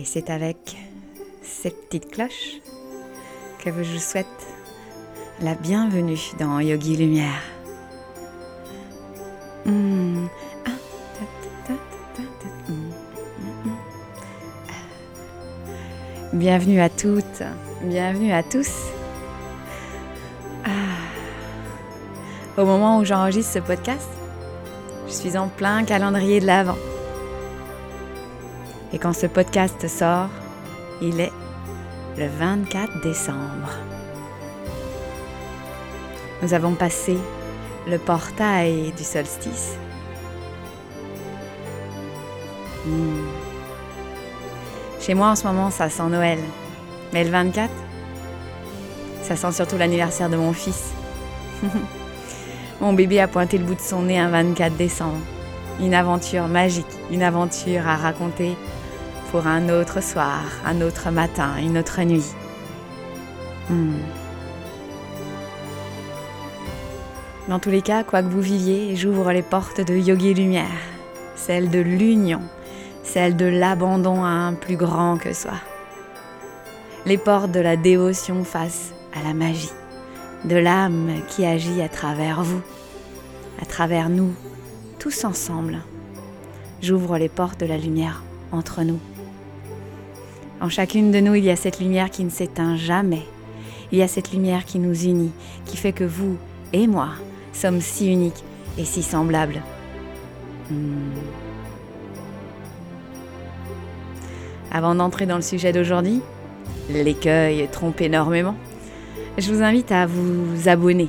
Et 0.00 0.04
c'est 0.06 0.30
avec 0.30 0.78
ces 1.42 1.68
petites 1.68 2.10
cloches 2.10 2.56
que 3.62 3.70
je 3.70 3.92
vous 3.92 3.98
souhaite 3.98 4.26
la 5.42 5.54
bienvenue 5.54 6.18
dans 6.38 6.58
Yogi 6.58 6.96
Lumière. 6.96 7.42
Bienvenue 16.32 16.80
à 16.80 16.88
toutes, 16.88 17.42
bienvenue 17.82 18.32
à 18.32 18.42
tous. 18.42 18.72
Ah. 20.64 20.70
Au 22.56 22.64
moment 22.64 23.00
où 23.00 23.04
j'enregistre 23.04 23.52
ce 23.52 23.58
podcast, 23.58 24.08
je 25.06 25.12
suis 25.12 25.36
en 25.36 25.48
plein 25.48 25.84
calendrier 25.84 26.40
de 26.40 26.46
l'Avent. 26.46 26.78
Et 28.92 28.98
quand 28.98 29.12
ce 29.12 29.26
podcast 29.26 29.86
sort, 29.86 30.28
il 31.00 31.20
est 31.20 31.32
le 32.18 32.26
24 32.26 33.00
décembre. 33.02 33.70
Nous 36.42 36.54
avons 36.54 36.74
passé 36.74 37.16
le 37.88 37.98
portail 37.98 38.92
du 38.96 39.04
solstice. 39.04 39.76
Hmm. 42.84 43.26
Chez 45.00 45.14
moi 45.14 45.28
en 45.28 45.36
ce 45.36 45.46
moment, 45.46 45.70
ça 45.70 45.88
sent 45.88 46.08
Noël. 46.08 46.38
Mais 47.12 47.22
le 47.24 47.30
24, 47.30 47.70
ça 49.22 49.36
sent 49.36 49.52
surtout 49.52 49.78
l'anniversaire 49.78 50.28
de 50.28 50.36
mon 50.36 50.52
fils. 50.52 50.92
mon 52.80 52.92
bébé 52.92 53.20
a 53.20 53.28
pointé 53.28 53.56
le 53.56 53.64
bout 53.64 53.76
de 53.76 53.80
son 53.80 54.02
nez 54.02 54.18
un 54.18 54.30
24 54.30 54.76
décembre. 54.76 55.20
Une 55.80 55.94
aventure 55.94 56.48
magique, 56.48 56.86
une 57.10 57.22
aventure 57.22 57.86
à 57.86 57.96
raconter 57.96 58.56
pour 59.30 59.46
un 59.46 59.68
autre 59.68 60.02
soir, 60.02 60.42
un 60.66 60.80
autre 60.80 61.10
matin, 61.10 61.56
une 61.58 61.78
autre 61.78 62.00
nuit. 62.02 62.24
Hmm. 63.68 63.98
Dans 67.48 67.60
tous 67.60 67.70
les 67.70 67.82
cas, 67.82 68.02
quoi 68.02 68.22
que 68.22 68.28
vous 68.28 68.40
viviez, 68.40 68.96
j'ouvre 68.96 69.30
les 69.32 69.42
portes 69.42 69.80
de 69.80 69.94
Yogi 69.94 70.34
Lumière, 70.34 70.66
celle 71.36 71.70
de 71.70 71.78
l'union, 71.78 72.42
celle 73.04 73.36
de 73.36 73.46
l'abandon 73.46 74.24
à 74.24 74.28
un 74.28 74.54
plus 74.54 74.76
grand 74.76 75.16
que 75.16 75.32
soi. 75.32 75.54
Les 77.06 77.18
portes 77.18 77.52
de 77.52 77.60
la 77.60 77.76
dévotion 77.76 78.42
face 78.42 78.92
à 79.14 79.22
la 79.22 79.32
magie, 79.32 79.72
de 80.44 80.56
l'âme 80.56 81.10
qui 81.28 81.44
agit 81.44 81.82
à 81.82 81.88
travers 81.88 82.42
vous, 82.42 82.62
à 83.62 83.64
travers 83.64 84.08
nous, 84.08 84.32
tous 84.98 85.24
ensemble. 85.24 85.78
J'ouvre 86.82 87.16
les 87.16 87.28
portes 87.28 87.60
de 87.60 87.66
la 87.66 87.78
lumière 87.78 88.22
entre 88.52 88.82
nous. 88.82 88.98
En 90.60 90.68
chacune 90.68 91.10
de 91.10 91.20
nous, 91.20 91.34
il 91.34 91.44
y 91.44 91.50
a 91.50 91.56
cette 91.56 91.80
lumière 91.80 92.10
qui 92.10 92.22
ne 92.22 92.30
s'éteint 92.30 92.76
jamais. 92.76 93.22
Il 93.92 93.98
y 93.98 94.02
a 94.02 94.08
cette 94.08 94.32
lumière 94.32 94.66
qui 94.66 94.78
nous 94.78 95.04
unit, 95.04 95.32
qui 95.64 95.78
fait 95.78 95.92
que 95.92 96.04
vous 96.04 96.36
et 96.72 96.86
moi 96.86 97.08
sommes 97.52 97.80
si 97.80 98.12
uniques 98.12 98.44
et 98.78 98.84
si 98.84 99.02
semblables. 99.02 99.62
Hmm. 100.70 101.12
Avant 104.70 104.94
d'entrer 104.94 105.26
dans 105.26 105.36
le 105.36 105.42
sujet 105.42 105.72
d'aujourd'hui, 105.72 106.20
l'écueil 106.90 107.66
trompe 107.72 108.00
énormément. 108.00 108.54
Je 109.38 109.52
vous 109.52 109.62
invite 109.62 109.90
à 109.90 110.06
vous 110.06 110.68
abonner. 110.68 111.08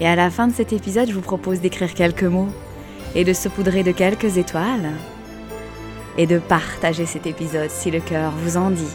Et 0.00 0.06
à 0.06 0.16
la 0.16 0.30
fin 0.30 0.46
de 0.46 0.52
cet 0.52 0.72
épisode, 0.72 1.08
je 1.08 1.14
vous 1.14 1.20
propose 1.20 1.60
d'écrire 1.60 1.92
quelques 1.94 2.24
mots 2.24 2.48
et 3.14 3.24
de 3.24 3.32
se 3.32 3.48
poudrer 3.48 3.82
de 3.82 3.92
quelques 3.92 4.38
étoiles 4.38 4.92
et 6.16 6.26
de 6.26 6.38
partager 6.38 7.06
cet 7.06 7.26
épisode 7.26 7.70
si 7.70 7.90
le 7.90 8.00
cœur 8.00 8.30
vous 8.32 8.56
en 8.56 8.70
dit. 8.70 8.94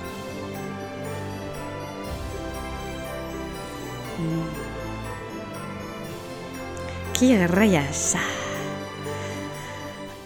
Qui 7.13 7.35
ça? 7.91 8.19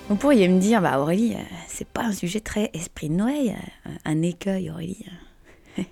Vous 0.10 0.16
pourriez 0.16 0.48
me 0.48 0.60
dire, 0.60 0.80
bah 0.80 1.00
Aurélie, 1.00 1.34
euh, 1.34 1.44
c'est 1.68 1.88
pas 1.88 2.04
un 2.04 2.12
sujet 2.12 2.40
très 2.40 2.70
esprit 2.74 3.10
de 3.10 3.16
Noël, 3.16 3.56
euh, 3.88 3.90
un 4.06 4.22
écueil 4.22 4.70
Aurélie. 4.70 5.06
eh 5.78 5.86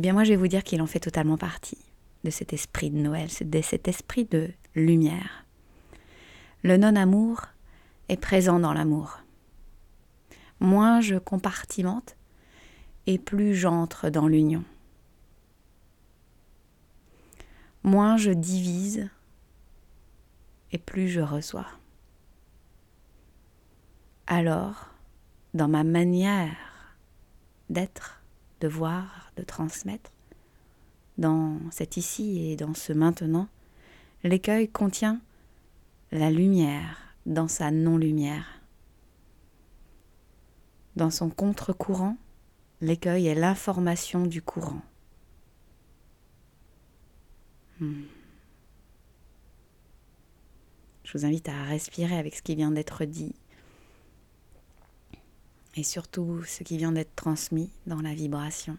bien 0.00 0.12
moi 0.12 0.22
je 0.22 0.30
vais 0.30 0.36
vous 0.36 0.46
dire 0.46 0.62
qu'il 0.62 0.80
en 0.80 0.86
fait 0.86 1.00
totalement 1.00 1.36
partie 1.36 1.78
de 2.22 2.30
cet 2.30 2.52
esprit 2.52 2.90
de 2.90 2.98
Noël, 2.98 3.28
de 3.40 3.62
cet 3.62 3.88
esprit 3.88 4.26
de 4.26 4.50
lumière. 4.76 5.44
Le 6.62 6.76
non-amour 6.76 7.42
est 8.08 8.16
présent 8.16 8.60
dans 8.60 8.72
l'amour 8.72 9.21
moins 10.62 11.00
je 11.00 11.16
compartimente 11.16 12.16
et 13.06 13.18
plus 13.18 13.54
j'entre 13.54 14.08
dans 14.08 14.28
l'union. 14.28 14.64
Moins 17.82 18.16
je 18.16 18.30
divise 18.30 19.08
et 20.70 20.78
plus 20.78 21.08
je 21.08 21.20
reçois. 21.20 21.66
Alors, 24.28 24.86
dans 25.52 25.68
ma 25.68 25.84
manière 25.84 26.56
d'être, 27.68 28.22
de 28.60 28.68
voir, 28.68 29.32
de 29.36 29.42
transmettre, 29.42 30.10
dans 31.18 31.58
cet 31.70 31.96
ici 31.96 32.50
et 32.50 32.56
dans 32.56 32.74
ce 32.74 32.92
maintenant, 32.92 33.48
l'écueil 34.22 34.68
contient 34.68 35.20
la 36.12 36.30
lumière 36.30 37.14
dans 37.26 37.48
sa 37.48 37.70
non-lumière. 37.70 38.61
Dans 40.96 41.10
son 41.10 41.30
contre-courant, 41.30 42.16
l'écueil 42.80 43.26
est 43.26 43.34
l'information 43.34 44.26
du 44.26 44.42
courant. 44.42 44.82
Hmm. 47.80 48.02
Je 51.04 51.18
vous 51.18 51.24
invite 51.24 51.48
à 51.48 51.64
respirer 51.64 52.16
avec 52.16 52.34
ce 52.34 52.42
qui 52.42 52.54
vient 52.54 52.70
d'être 52.70 53.04
dit 53.04 53.34
et 55.74 55.82
surtout 55.82 56.42
ce 56.44 56.62
qui 56.62 56.76
vient 56.76 56.92
d'être 56.92 57.14
transmis 57.14 57.70
dans 57.86 58.00
la 58.00 58.14
vibration. 58.14 58.76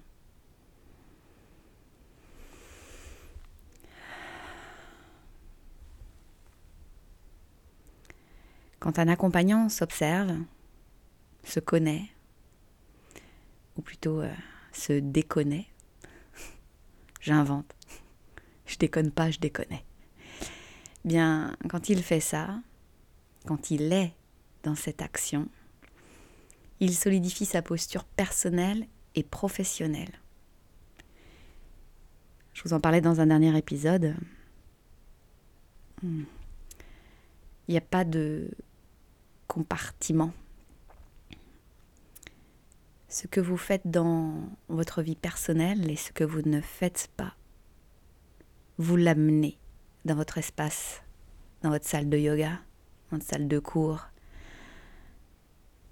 Quand 8.79 8.99
un 8.99 9.07
accompagnant 9.07 9.69
s'observe, 9.69 10.35
se 11.43 11.59
connaît, 11.59 12.09
ou 13.77 13.81
plutôt 13.81 14.21
euh, 14.21 14.33
se 14.71 14.93
déconnaît. 14.93 15.67
J'invente. 17.21 17.75
Je 18.65 18.77
déconne 18.77 19.11
pas, 19.11 19.31
je 19.31 19.39
déconnais. 19.39 19.83
Bien, 21.05 21.55
quand 21.69 21.89
il 21.89 22.01
fait 22.01 22.19
ça, 22.19 22.61
quand 23.45 23.71
il 23.71 23.91
est 23.93 24.13
dans 24.63 24.75
cette 24.75 25.01
action, 25.01 25.47
il 26.79 26.95
solidifie 26.95 27.45
sa 27.45 27.61
posture 27.61 28.03
personnelle 28.03 28.87
et 29.15 29.23
professionnelle. 29.23 30.19
Je 32.53 32.63
vous 32.63 32.73
en 32.73 32.79
parlais 32.79 33.01
dans 33.01 33.19
un 33.19 33.27
dernier 33.27 33.57
épisode. 33.57 34.15
Hmm. 36.01 36.23
Il 37.67 37.71
n'y 37.71 37.77
a 37.77 37.81
pas 37.81 38.03
de 38.03 38.49
compartiment 39.47 40.33
ce 43.13 43.27
que 43.27 43.39
vous 43.39 43.57
faites 43.57 43.85
dans 43.85 44.49
votre 44.69 45.03
vie 45.03 45.15
personnelle 45.15 45.91
et 45.91 45.95
ce 45.95 46.11
que 46.11 46.23
vous 46.23 46.41
ne 46.41 46.61
faites 46.61 47.11
pas. 47.15 47.35
Vous 48.79 48.95
l'amenez 48.95 49.59
dans 50.03 50.15
votre 50.15 50.39
espace, 50.39 51.03
dans 51.61 51.69
votre 51.69 51.85
salle 51.85 52.09
de 52.09 52.17
yoga, 52.17 52.59
dans 53.11 53.17
votre 53.17 53.29
salle 53.29 53.47
de 53.47 53.59
cours. 53.59 54.07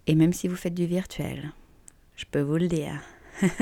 Et 0.07 0.15
même 0.15 0.33
si 0.33 0.47
vous 0.47 0.56
faites 0.56 0.73
du 0.73 0.88
virtuel, 0.88 1.51
je 2.15 2.25
peux 2.25 2.41
vous 2.41 2.57
le 2.57 2.68
dire. 2.68 3.00
ce 3.41 3.56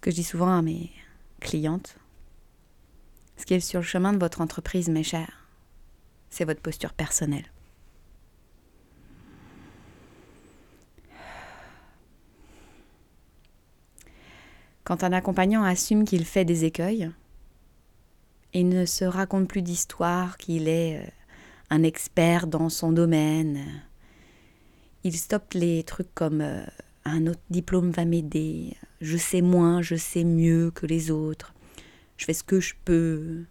que 0.00 0.12
je 0.12 0.16
dis 0.16 0.22
souvent 0.22 0.56
à 0.56 0.62
mes 0.62 0.92
clientes, 1.40 1.98
ce 3.36 3.44
qui 3.44 3.54
est 3.54 3.60
sur 3.60 3.80
le 3.80 3.86
chemin 3.86 4.12
de 4.12 4.20
votre 4.20 4.40
entreprise, 4.40 4.88
mes 4.88 5.02
chers, 5.02 5.48
c'est 6.30 6.44
votre 6.44 6.62
posture 6.62 6.92
personnelle. 6.92 7.50
Quand 14.86 15.02
un 15.02 15.12
accompagnant 15.12 15.64
assume 15.64 16.04
qu'il 16.04 16.24
fait 16.24 16.44
des 16.44 16.64
écueils, 16.64 17.10
il 18.54 18.68
ne 18.68 18.86
se 18.86 19.04
raconte 19.04 19.48
plus 19.48 19.62
d'histoire 19.62 20.36
qu'il 20.38 20.68
est 20.68 21.00
euh, 21.00 21.10
un 21.70 21.82
expert 21.82 22.46
dans 22.46 22.68
son 22.68 22.92
domaine. 22.92 23.64
Il 25.02 25.16
stoppe 25.16 25.54
les 25.54 25.82
trucs 25.82 26.14
comme 26.14 26.40
euh, 26.40 26.64
un 27.04 27.26
autre 27.26 27.40
diplôme 27.50 27.90
va 27.90 28.04
m'aider, 28.04 28.76
je 29.00 29.16
sais 29.16 29.42
moins, 29.42 29.82
je 29.82 29.96
sais 29.96 30.22
mieux 30.22 30.70
que 30.70 30.86
les 30.86 31.10
autres, 31.10 31.52
je 32.16 32.24
fais 32.24 32.32
ce 32.32 32.44
que 32.44 32.60
je 32.60 32.74
peux, 32.84 33.42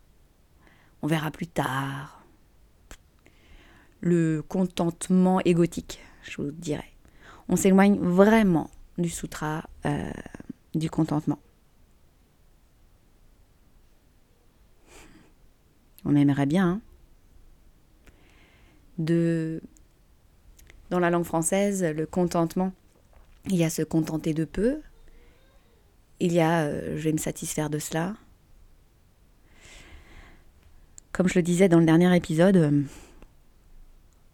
on 1.02 1.08
verra 1.08 1.32
plus 1.32 1.48
tard. 1.48 2.24
Le 4.00 4.42
contentement 4.42 5.42
égotique, 5.42 6.00
je 6.24 6.42
vous 6.42 6.52
dirais. 6.52 6.94
on 7.50 7.58
s'éloigne 7.58 8.00
vraiment 8.00 8.70
du 8.98 9.10
sutra 9.10 9.66
euh, 9.86 10.10
du 10.76 10.90
contentement. 10.90 11.40
On 16.04 16.16
aimerait 16.16 16.46
bien. 16.46 16.68
Hein. 16.68 16.82
de 18.98 19.62
dans 20.92 21.00
la 21.00 21.10
langue 21.10 21.26
française, 21.26 21.84
le 21.84 22.06
contentement, 22.06 22.72
il 23.48 23.56
y 23.56 23.64
a 23.64 23.70
se 23.70 23.82
contenter 23.82 24.34
de 24.34 24.46
peu. 24.46 24.82
Il 26.20 26.32
y 26.32 26.40
a 26.40 26.62
euh, 26.62 26.96
je 26.96 27.02
vais 27.02 27.12
me 27.12 27.18
satisfaire 27.18 27.70
de 27.70 27.80
cela. 27.80 28.16
Comme 31.12 31.28
je 31.28 31.36
le 31.36 31.44
disais 31.44 31.70
dans 31.70 31.80
le 31.80 31.86
dernier 31.86 32.16
épisode, 32.16 32.58
euh, 32.58 32.82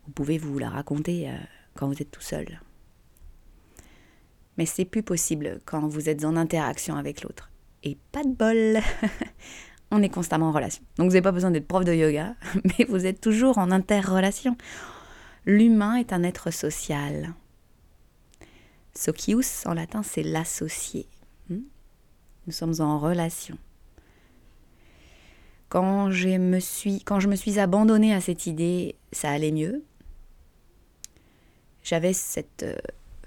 vous 0.05 0.11
pouvez 0.13 0.37
vous 0.37 0.59
la 0.59 0.69
raconter 0.69 1.29
euh, 1.29 1.37
quand 1.75 1.87
vous 1.87 2.01
êtes 2.01 2.11
tout 2.11 2.21
seul. 2.21 2.59
Mais 4.57 4.65
c'est 4.65 4.85
plus 4.85 5.03
possible 5.03 5.59
quand 5.65 5.87
vous 5.87 6.09
êtes 6.09 6.25
en 6.25 6.35
interaction 6.35 6.95
avec 6.95 7.23
l'autre. 7.23 7.51
Et 7.83 7.97
pas 8.11 8.23
de 8.23 8.29
bol 8.29 8.79
On 9.91 10.01
est 10.01 10.09
constamment 10.09 10.49
en 10.49 10.51
relation. 10.51 10.83
Donc 10.97 11.07
vous 11.07 11.13
n'avez 11.13 11.21
pas 11.21 11.31
besoin 11.31 11.51
d'être 11.51 11.67
prof 11.67 11.83
de 11.83 11.93
yoga, 11.93 12.35
mais 12.63 12.85
vous 12.85 13.05
êtes 13.05 13.19
toujours 13.19 13.57
en 13.57 13.71
interrelation. 13.71 14.55
L'humain 15.45 15.95
est 15.95 16.13
un 16.13 16.23
être 16.23 16.51
social. 16.51 17.33
Socius 18.93 19.65
en 19.65 19.73
latin 19.73 20.03
c'est 20.03 20.23
l'associé. 20.23 21.07
Hmm? 21.49 21.61
Nous 22.47 22.53
sommes 22.53 22.75
en 22.79 22.99
relation. 22.99 23.57
Quand 25.69 26.11
je, 26.11 26.37
me 26.37 26.59
suis, 26.59 27.01
quand 27.01 27.21
je 27.21 27.29
me 27.29 27.35
suis 27.35 27.57
abandonnée 27.57 28.13
à 28.13 28.19
cette 28.19 28.45
idée, 28.45 28.95
ça 29.13 29.31
allait 29.31 29.53
mieux 29.53 29.83
j'avais 31.83 32.13
cette 32.13 32.63
euh, 32.63 32.75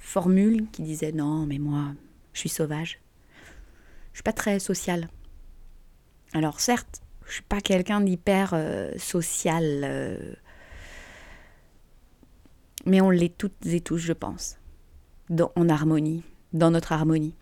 formule 0.04 0.66
qui 0.70 0.82
disait 0.82 1.12
non, 1.12 1.46
mais 1.46 1.58
moi, 1.58 1.94
je 2.32 2.40
suis 2.40 2.48
sauvage. 2.48 3.00
Je 4.12 4.18
suis 4.18 4.22
pas 4.22 4.32
très 4.32 4.58
sociale. 4.58 5.08
Alors 6.32 6.60
certes, 6.60 7.02
je 7.26 7.34
suis 7.34 7.42
pas 7.42 7.60
quelqu'un 7.60 8.00
d'hyper 8.00 8.50
euh, 8.52 8.92
social, 8.98 9.82
euh, 9.84 10.34
mais 12.86 13.00
on 13.00 13.10
l'est 13.10 13.36
toutes 13.36 13.66
et 13.66 13.80
tous, 13.80 13.98
je 13.98 14.12
pense, 14.12 14.58
dans, 15.30 15.50
en 15.56 15.68
harmonie, 15.68 16.22
dans 16.52 16.70
notre 16.70 16.92
harmonie. 16.92 17.34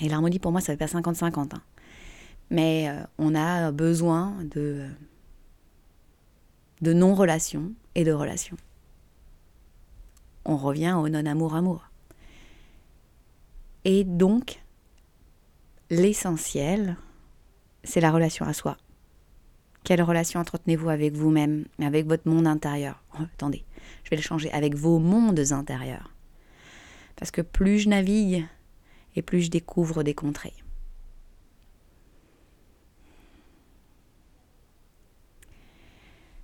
Et 0.00 0.08
l'harmonie 0.08 0.38
pour 0.38 0.50
moi, 0.50 0.60
ça 0.60 0.72
fait 0.72 0.78
pas 0.78 0.86
50-50. 0.86 1.54
Hein. 1.54 1.62
Mais 2.50 2.90
on 3.18 3.34
a 3.34 3.70
besoin 3.72 4.34
de, 4.50 4.86
de 6.80 6.92
non-relation 6.92 7.72
et 7.94 8.04
de 8.04 8.12
relation 8.12 8.56
on 10.44 10.56
revient 10.56 10.96
au 10.98 11.08
non-amour-amour. 11.08 11.88
Et 13.84 14.04
donc, 14.04 14.62
l'essentiel, 15.90 16.96
c'est 17.84 18.00
la 18.00 18.10
relation 18.10 18.44
à 18.46 18.52
soi. 18.52 18.76
Quelle 19.84 20.02
relation 20.02 20.40
entretenez-vous 20.40 20.88
avec 20.88 21.14
vous-même, 21.14 21.64
avec 21.80 22.06
votre 22.06 22.28
monde 22.28 22.46
intérieur? 22.46 23.02
Oh, 23.14 23.24
Attendez, 23.34 23.64
je 24.04 24.10
vais 24.10 24.16
le 24.16 24.22
changer, 24.22 24.50
avec 24.52 24.76
vos 24.76 24.98
mondes 24.98 25.52
intérieurs. 25.52 26.12
Parce 27.16 27.30
que 27.32 27.42
plus 27.42 27.80
je 27.80 27.88
navigue, 27.88 28.46
et 29.16 29.22
plus 29.22 29.42
je 29.42 29.50
découvre 29.50 30.02
des 30.02 30.14
contrées. 30.14 30.54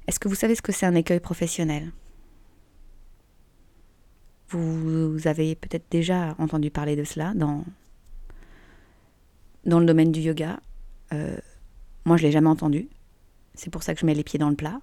Est-ce 0.06 0.18
que 0.18 0.28
vous 0.28 0.34
savez 0.34 0.54
ce 0.54 0.62
que 0.62 0.72
c'est 0.72 0.86
un 0.86 0.94
écueil 0.94 1.20
professionnel? 1.20 1.92
Vous 4.50 5.18
avez 5.26 5.54
peut-être 5.54 5.84
déjà 5.90 6.34
entendu 6.38 6.70
parler 6.70 6.96
de 6.96 7.04
cela 7.04 7.34
dans, 7.34 7.64
dans 9.66 9.80
le 9.80 9.86
domaine 9.86 10.10
du 10.12 10.20
yoga. 10.20 10.60
Euh, 11.12 11.36
moi, 12.04 12.16
je 12.16 12.22
ne 12.22 12.28
l'ai 12.28 12.32
jamais 12.32 12.48
entendu. 12.48 12.88
C'est 13.54 13.70
pour 13.70 13.82
ça 13.82 13.94
que 13.94 14.00
je 14.00 14.06
mets 14.06 14.14
les 14.14 14.24
pieds 14.24 14.38
dans 14.38 14.48
le 14.48 14.56
plat. 14.56 14.80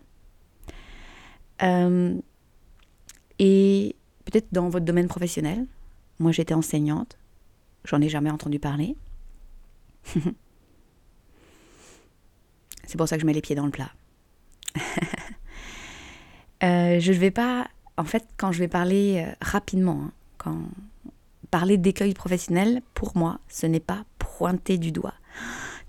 Euh, 1.64 2.16
et 3.40 3.96
peut-être 4.26 4.48
dans 4.52 4.70
votre 4.70 4.86
domaine 4.86 5.08
professionnel. 5.08 5.66
Moi, 6.20 6.32
j'étais 6.32 6.54
enseignante. 6.54 7.18
J'en 7.86 8.02
ai 8.02 8.10
jamais 8.10 8.30
entendu 8.30 8.60
parler. 8.60 8.96
C'est 12.86 12.98
pour 12.98 13.08
ça 13.08 13.16
que 13.16 13.22
je 13.22 13.26
mets 13.26 13.34
les 13.34 13.42
pieds 13.42 13.56
dans 13.56 13.66
le 13.66 13.72
plat. 13.72 13.90
euh, 16.64 17.00
je 17.00 17.12
ne 17.12 17.18
vais 17.18 17.32
pas 17.32 17.68
en 17.98 18.04
fait, 18.04 18.26
quand 18.38 18.52
je 18.52 18.60
vais 18.60 18.68
parler 18.68 19.26
euh, 19.26 19.34
rapidement, 19.42 20.04
hein, 20.06 20.12
quand 20.38 20.62
parler 21.52 21.78
d'écueil 21.78 22.14
professionnel, 22.14 22.82
pour 22.94 23.16
moi, 23.16 23.40
ce 23.48 23.66
n'est 23.66 23.80
pas 23.80 24.04
pointer 24.20 24.78
du 24.78 24.92
doigt. 24.92 25.14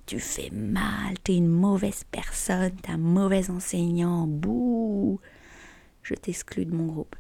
Tu 0.05 0.21
fais 0.21 0.51
mal, 0.51 1.15
tu 1.25 1.33
es 1.33 1.37
une 1.37 1.49
mauvaise 1.49 2.05
personne, 2.13 2.73
tu 2.83 2.91
es 2.91 2.95
un 2.95 2.99
mauvais 2.99 3.51
enseignant, 3.51 4.29
bouh, 4.29 5.19
je 6.03 6.15
t'exclus 6.15 6.67
de 6.67 6.75
mon 6.75 6.87
groupe. 6.87 7.17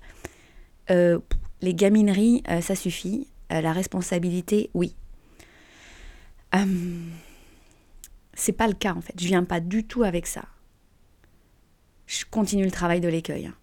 Euh, 0.90 1.18
les 1.60 1.74
gamineries, 1.74 2.44
euh, 2.48 2.60
ça 2.60 2.76
suffit. 2.76 3.26
la 3.50 3.72
responsabilité, 3.72 4.70
oui. 4.74 4.94
c'est 8.34 8.52
pas 8.52 8.68
le 8.68 8.74
cas 8.74 8.94
en 8.94 9.00
fait. 9.00 9.14
Je 9.20 9.26
viens 9.26 9.44
pas 9.44 9.60
du 9.60 9.84
tout 9.84 10.04
avec 10.04 10.26
ça. 10.26 10.44
Je 12.06 12.24
continue 12.30 12.64
le 12.64 12.70
travail 12.70 13.00
de 13.00 13.08
l'écueil. 13.08 13.46
Hein. 13.46 13.54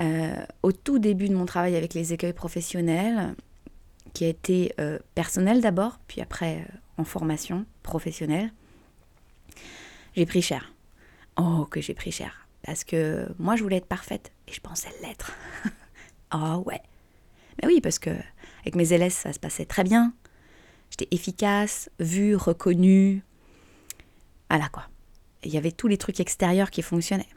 Euh, 0.00 0.44
au 0.62 0.72
tout 0.72 0.98
début 0.98 1.28
de 1.28 1.34
mon 1.34 1.44
travail 1.44 1.76
avec 1.76 1.94
les 1.94 2.12
écueils 2.12 2.32
professionnels, 2.32 3.34
qui 4.14 4.24
a 4.24 4.28
été 4.28 4.74
euh, 4.80 4.98
personnel 5.14 5.60
d'abord, 5.60 5.98
puis 6.06 6.20
après 6.20 6.58
euh, 6.58 6.78
en 6.98 7.04
formation 7.04 7.66
professionnelle, 7.82 8.52
j'ai 10.16 10.26
pris 10.26 10.42
cher. 10.42 10.72
Oh, 11.36 11.66
que 11.70 11.80
j'ai 11.80 11.94
pris 11.94 12.12
cher. 12.12 12.46
Parce 12.62 12.84
que 12.84 13.26
moi, 13.38 13.56
je 13.56 13.62
voulais 13.62 13.76
être 13.76 13.86
parfaite 13.86 14.32
et 14.48 14.52
je 14.52 14.60
pensais 14.60 14.90
l'être. 15.02 15.32
oh 16.34 16.62
ouais. 16.66 16.80
Mais 17.60 17.68
oui, 17.68 17.80
parce 17.80 17.98
que 17.98 18.10
avec 18.60 18.74
mes 18.76 18.92
élèves, 18.92 19.12
ça 19.12 19.32
se 19.32 19.40
passait 19.40 19.64
très 19.64 19.84
bien. 19.84 20.12
J'étais 20.90 21.08
efficace, 21.10 21.90
vue, 21.98 22.36
reconnue. 22.36 23.22
Voilà 24.50 24.68
quoi. 24.68 24.84
Il 25.44 25.52
y 25.52 25.56
avait 25.56 25.72
tous 25.72 25.88
les 25.88 25.96
trucs 25.96 26.20
extérieurs 26.20 26.70
qui 26.70 26.82
fonctionnaient. 26.82 27.28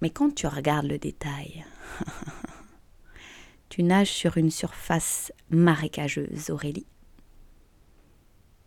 Mais 0.00 0.10
quand 0.10 0.34
tu 0.34 0.46
regardes 0.46 0.86
le 0.86 0.98
détail, 0.98 1.64
tu 3.68 3.82
nages 3.82 4.10
sur 4.10 4.36
une 4.36 4.50
surface 4.50 5.32
marécageuse, 5.50 6.50
Aurélie. 6.50 6.86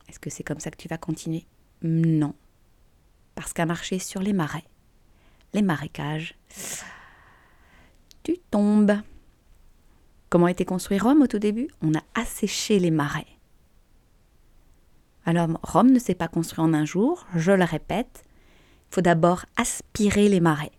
Est-ce 0.08 0.20
que 0.20 0.30
c'est 0.30 0.44
comme 0.44 0.60
ça 0.60 0.70
que 0.70 0.78
tu 0.78 0.88
vas 0.88 0.98
continuer? 0.98 1.46
Non. 1.82 2.36
Parce 3.36 3.52
qu'à 3.52 3.66
marcher 3.66 3.98
sur 3.98 4.22
les 4.22 4.34
marais, 4.34 4.66
les 5.54 5.64
marécages, 5.64 6.36
tu 8.22 8.38
tombes. 8.52 8.96
Comment 10.30 10.48
été 10.48 10.66
construit 10.66 11.00
Rome 11.00 11.24
au 11.24 11.28
tout 11.28 11.40
début? 11.40 11.68
On 11.82 11.96
a 11.96 12.04
asséché 12.14 12.80
les 12.80 12.92
marais. 12.92 13.28
Alors 15.26 15.50
Rome 15.64 15.92
ne 15.92 16.00
s'est 16.00 16.16
pas 16.16 16.28
construit 16.28 16.64
en 16.64 16.74
un 16.74 16.86
jour, 16.86 17.26
je 17.36 17.52
le 17.52 17.64
répète, 17.64 18.24
il 18.92 18.96
faut 18.96 19.02
d'abord 19.02 19.46
aspirer 19.56 20.30
les 20.30 20.42
marais 20.42 20.72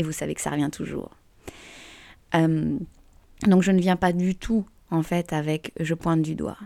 et 0.00 0.02
vous 0.02 0.12
savez 0.12 0.34
que 0.34 0.40
ça 0.40 0.50
revient 0.50 0.70
toujours. 0.72 1.10
Euh, 2.34 2.78
donc 3.46 3.62
je 3.62 3.70
ne 3.70 3.80
viens 3.80 3.96
pas 3.96 4.14
du 4.14 4.34
tout 4.34 4.64
en 4.90 5.02
fait 5.02 5.34
avec 5.34 5.72
je 5.78 5.92
pointe 5.92 6.22
du 6.22 6.34
doigt, 6.34 6.56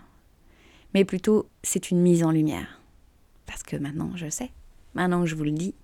mais 0.94 1.04
plutôt 1.04 1.48
c'est 1.64 1.90
une 1.90 2.00
mise 2.00 2.22
en 2.22 2.30
lumière. 2.30 2.80
Parce 3.44 3.64
que 3.64 3.76
maintenant 3.76 4.12
je 4.14 4.30
sais, 4.30 4.52
maintenant 4.94 5.22
que 5.22 5.26
je 5.26 5.34
vous 5.34 5.42
le 5.42 5.50
dis, 5.50 5.74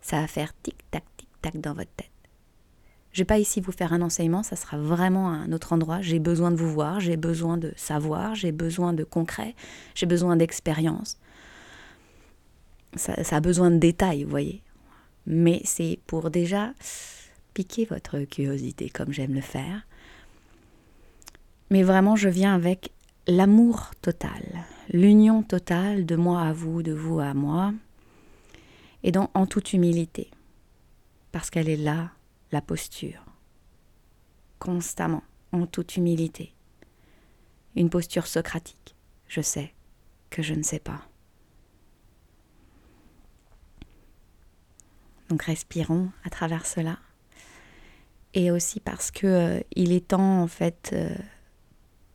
ça 0.00 0.22
va 0.22 0.26
faire 0.26 0.54
tic-tac, 0.62 1.04
tic-tac 1.18 1.60
dans 1.60 1.74
votre 1.74 1.90
tête. 1.94 2.10
Je 3.12 3.20
vais 3.20 3.26
pas 3.26 3.38
ici 3.38 3.60
vous 3.60 3.72
faire 3.72 3.92
un 3.92 4.00
enseignement, 4.00 4.42
ça 4.42 4.56
sera 4.56 4.78
vraiment 4.78 5.28
un 5.28 5.52
autre 5.52 5.74
endroit. 5.74 6.00
J'ai 6.00 6.20
besoin 6.20 6.50
de 6.50 6.56
vous 6.56 6.70
voir, 6.72 7.00
j'ai 7.00 7.18
besoin 7.18 7.58
de 7.58 7.74
savoir, 7.76 8.34
j'ai 8.34 8.52
besoin 8.52 8.94
de 8.94 9.04
concret, 9.04 9.54
j'ai 9.94 10.06
besoin 10.06 10.36
d'expérience. 10.36 11.18
Ça, 12.96 13.22
ça, 13.24 13.36
a 13.36 13.40
besoin 13.40 13.70
de 13.70 13.76
détails, 13.76 14.24
vous 14.24 14.30
voyez 14.30 14.62
mais 15.28 15.60
c'est 15.64 16.00
pour 16.06 16.30
déjà 16.30 16.72
piquer 17.52 17.84
votre 17.84 18.18
curiosité 18.20 18.88
comme 18.88 19.12
j'aime 19.12 19.34
le 19.34 19.42
faire. 19.42 19.86
Mais 21.70 21.82
vraiment, 21.82 22.16
je 22.16 22.30
viens 22.30 22.54
avec 22.54 22.92
l'amour 23.26 23.90
total, 24.00 24.42
l'union 24.90 25.42
totale 25.42 26.06
de 26.06 26.16
moi 26.16 26.40
à 26.40 26.52
vous, 26.54 26.82
de 26.82 26.92
vous 26.92 27.20
à 27.20 27.34
moi, 27.34 27.74
et 29.02 29.12
donc 29.12 29.30
en 29.34 29.46
toute 29.46 29.74
humilité, 29.74 30.30
parce 31.30 31.50
qu'elle 31.50 31.68
est 31.68 31.76
là, 31.76 32.10
la 32.50 32.62
posture, 32.62 33.22
constamment, 34.58 35.22
en 35.52 35.66
toute 35.66 35.96
humilité. 35.96 36.54
Une 37.76 37.90
posture 37.90 38.26
socratique. 38.26 38.96
Je 39.28 39.42
sais 39.42 39.74
que 40.30 40.42
je 40.42 40.54
ne 40.54 40.62
sais 40.62 40.78
pas. 40.78 41.07
Donc 45.28 45.42
respirons 45.42 46.10
à 46.24 46.30
travers 46.30 46.66
cela. 46.66 46.98
et 48.34 48.50
aussi 48.50 48.80
parce 48.80 49.10
que 49.10 49.26
euh, 49.26 49.60
il 49.74 49.92
est 49.92 50.08
temps 50.08 50.42
en 50.42 50.46
fait 50.46 50.90
euh, 50.92 51.14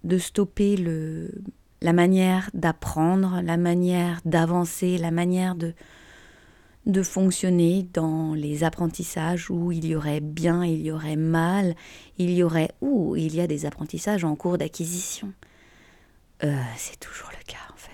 de 0.03 0.17
stopper 0.17 0.77
le, 0.77 1.31
la 1.81 1.93
manière 1.93 2.49
d'apprendre, 2.53 3.41
la 3.43 3.57
manière 3.57 4.21
d'avancer, 4.25 4.97
la 4.97 5.11
manière 5.11 5.55
de, 5.55 5.73
de 6.85 7.03
fonctionner 7.03 7.87
dans 7.93 8.33
les 8.33 8.63
apprentissages 8.63 9.49
où 9.49 9.71
il 9.71 9.85
y 9.85 9.95
aurait 9.95 10.21
bien, 10.21 10.65
il 10.65 10.81
y 10.81 10.91
aurait 10.91 11.15
mal, 11.15 11.75
il 12.17 12.31
y 12.31 12.43
aurait 12.43 12.71
ou 12.81 13.15
il 13.15 13.35
y 13.35 13.41
a 13.41 13.47
des 13.47 13.65
apprentissages 13.65 14.23
en 14.23 14.35
cours 14.35 14.57
d'acquisition. 14.57 15.33
Euh, 16.43 16.61
c'est 16.77 16.99
toujours 16.99 17.29
le 17.31 17.43
cas 17.45 17.59
en 17.73 17.77
fait. 17.77 17.91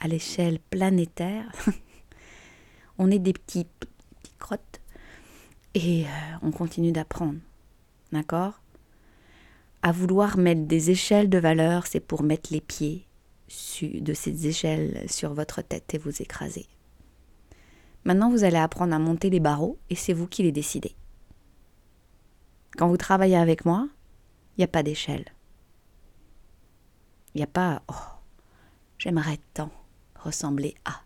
À 0.00 0.08
l'échelle 0.08 0.58
planétaire, 0.70 1.50
on 2.98 3.10
est 3.10 3.18
des 3.18 3.32
petits, 3.32 3.66
petites 3.80 4.38
crottes 4.38 4.80
et 5.74 6.04
euh, 6.04 6.08
on 6.42 6.50
continue 6.50 6.92
d'apprendre. 6.92 7.38
D'accord? 8.12 8.60
À 9.82 9.92
vouloir 9.92 10.36
mettre 10.36 10.62
des 10.62 10.90
échelles 10.90 11.28
de 11.28 11.38
valeur, 11.38 11.86
c'est 11.86 12.00
pour 12.00 12.22
mettre 12.22 12.52
les 12.52 12.60
pieds 12.60 13.06
de 13.82 14.14
ces 14.14 14.46
échelles 14.48 15.04
sur 15.08 15.34
votre 15.34 15.62
tête 15.62 15.94
et 15.94 15.98
vous 15.98 16.22
écraser. 16.22 16.66
Maintenant, 18.04 18.30
vous 18.30 18.44
allez 18.44 18.56
apprendre 18.56 18.94
à 18.94 18.98
monter 18.98 19.30
les 19.30 19.40
barreaux 19.40 19.78
et 19.90 19.94
c'est 19.94 20.12
vous 20.12 20.26
qui 20.26 20.42
les 20.42 20.52
décidez. 20.52 20.94
Quand 22.76 22.88
vous 22.88 22.96
travaillez 22.96 23.36
avec 23.36 23.64
moi, 23.64 23.88
il 24.56 24.60
n'y 24.60 24.64
a 24.64 24.68
pas 24.68 24.82
d'échelle. 24.82 25.24
Il 27.34 27.38
n'y 27.38 27.44
a 27.44 27.48
pas 27.48 27.82
oh, 27.88 27.94
j'aimerais 28.98 29.38
tant 29.54 29.70
ressembler 30.14 30.74
à. 30.84 31.05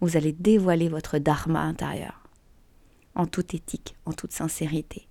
Vous 0.00 0.16
allez 0.16 0.32
dévoiler 0.32 0.88
votre 0.88 1.18
dharma 1.18 1.60
intérieur 1.60 2.20
en 3.14 3.26
toute 3.26 3.54
éthique, 3.54 3.96
en 4.06 4.12
toute 4.12 4.32
sincérité 4.32 5.06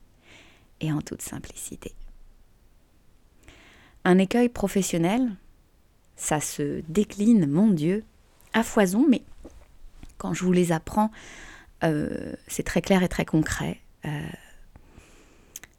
et 0.81 0.91
en 0.91 1.01
toute 1.01 1.21
simplicité. 1.21 1.93
Un 4.03 4.17
écueil 4.17 4.49
professionnel, 4.49 5.35
ça 6.15 6.39
se 6.39 6.81
décline, 6.87 7.45
mon 7.45 7.67
Dieu, 7.67 8.03
à 8.53 8.63
foison, 8.63 9.05
mais 9.07 9.23
quand 10.17 10.33
je 10.33 10.43
vous 10.43 10.51
les 10.51 10.71
apprends, 10.71 11.11
euh, 11.83 12.33
c'est 12.47 12.63
très 12.63 12.81
clair 12.81 13.03
et 13.03 13.09
très 13.09 13.25
concret. 13.25 13.79
Euh, 14.05 14.27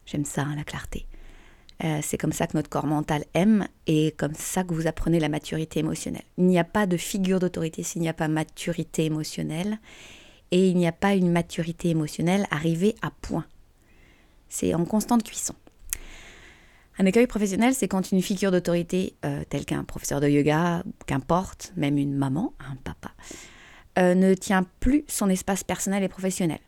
j'aime 0.05 0.25
ça, 0.25 0.43
hein, 0.43 0.55
la 0.55 0.63
clarté. 0.63 1.05
Euh, 1.83 1.99
c'est 2.03 2.17
comme 2.17 2.31
ça 2.31 2.47
que 2.47 2.55
notre 2.55 2.69
corps 2.69 2.85
mental 2.85 3.25
aime 3.33 3.67
et 3.87 4.13
comme 4.17 4.35
ça 4.35 4.63
que 4.63 4.73
vous 4.73 4.87
apprenez 4.87 5.19
la 5.19 5.29
maturité 5.29 5.79
émotionnelle. 5.79 6.23
Il 6.37 6.45
n'y 6.45 6.59
a 6.59 6.63
pas 6.63 6.85
de 6.85 6.97
figure 6.97 7.39
d'autorité 7.39 7.81
s'il 7.81 8.01
n'y 8.01 8.09
a 8.09 8.13
pas 8.13 8.27
maturité 8.27 9.05
émotionnelle 9.05 9.79
et 10.51 10.69
il 10.69 10.77
n'y 10.77 10.87
a 10.87 10.91
pas 10.91 11.15
une 11.15 11.31
maturité 11.31 11.89
émotionnelle 11.89 12.45
arrivée 12.51 12.95
à 13.01 13.09
point. 13.09 13.45
C'est 14.49 14.73
en 14.75 14.85
constante 14.85 15.23
cuisson. 15.23 15.55
Un 16.99 17.05
écueil 17.05 17.25
professionnel, 17.25 17.73
c'est 17.73 17.87
quand 17.87 18.11
une 18.11 18.21
figure 18.21 18.51
d'autorité, 18.51 19.15
telle 19.49 19.65
qu'un 19.65 19.85
professeur 19.85 20.19
de 20.19 20.27
yoga, 20.27 20.83
qu'importe, 21.07 21.71
même 21.77 21.97
une 21.97 22.13
maman, 22.13 22.53
un 22.59 22.75
papa, 22.75 23.11
euh, 23.99 24.15
ne 24.15 24.33
tient 24.33 24.65
plus 24.79 25.03
son 25.09 25.29
espace 25.29 25.65
personnel 25.65 26.01
et 26.01 26.07
professionnel. 26.07 26.59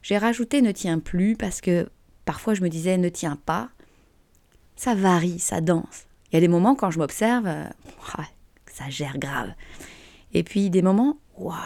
J'ai 0.00 0.16
rajouté 0.16 0.62
ne 0.62 0.72
tient 0.72 0.98
plus 1.00 1.36
parce 1.36 1.60
que 1.60 1.90
parfois 2.24 2.54
je 2.54 2.62
me 2.62 2.70
disais 2.70 2.96
ne 2.96 3.10
tient 3.10 3.36
pas. 3.36 3.68
Ça 4.76 4.94
varie, 4.94 5.38
ça 5.38 5.60
danse. 5.60 6.06
Il 6.30 6.34
y 6.34 6.38
a 6.38 6.40
des 6.40 6.48
moments 6.48 6.74
quand 6.74 6.90
je 6.90 6.98
m'observe, 6.98 7.46
euh, 7.46 7.64
ça 8.66 8.88
gère 8.88 9.18
grave. 9.18 9.52
Et 10.32 10.42
puis 10.42 10.70
des 10.70 10.82
moments, 10.82 11.18
waouh. 11.36 11.56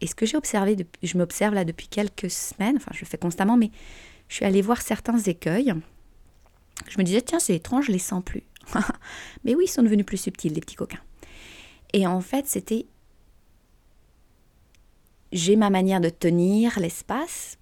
Et 0.00 0.06
ce 0.06 0.14
que 0.14 0.24
j'ai 0.24 0.36
observé, 0.36 0.76
je 1.02 1.18
m'observe 1.18 1.54
là 1.54 1.64
depuis 1.64 1.88
quelques 1.88 2.30
semaines, 2.30 2.76
enfin 2.76 2.92
je 2.94 3.00
le 3.00 3.06
fais 3.06 3.18
constamment, 3.18 3.56
mais 3.56 3.70
je 4.28 4.36
suis 4.36 4.44
allée 4.44 4.62
voir 4.62 4.80
certains 4.80 5.18
écueils. 5.18 5.74
Je 6.88 6.98
me 6.98 7.04
disais, 7.04 7.20
tiens, 7.20 7.38
c'est 7.38 7.54
étrange, 7.54 7.86
je 7.86 7.92
les 7.92 7.98
sens 7.98 8.22
plus. 8.24 8.44
mais 9.44 9.54
oui, 9.54 9.64
ils 9.64 9.70
sont 9.70 9.82
devenus 9.82 10.06
plus 10.06 10.16
subtils, 10.16 10.54
les 10.54 10.60
petits 10.60 10.76
coquins. 10.76 11.02
Et 11.92 12.06
en 12.06 12.20
fait, 12.20 12.46
c'était 12.46 12.86
j'ai 15.32 15.56
ma 15.56 15.70
manière 15.70 16.00
de 16.00 16.08
tenir 16.08 16.78
l'espace 16.80 17.58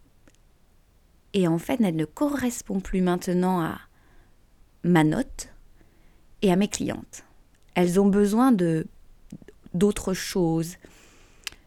et 1.35 1.47
en 1.47 1.59
fait 1.59 1.81
elle 1.81 1.97
ne 1.97 2.05
correspond 2.07 2.81
plus 2.81 3.03
maintenant 3.03 3.61
à 3.61 3.79
ma 4.85 5.05
note 5.05 5.49
et 6.43 6.53
à 6.53 6.57
mes 6.57 6.69
clientes. 6.69 7.25
Elles 7.75 8.01
ont 8.01 8.09
besoin 8.09 8.53
de 8.53 8.87
d'autres 9.75 10.15
choses. 10.15 10.77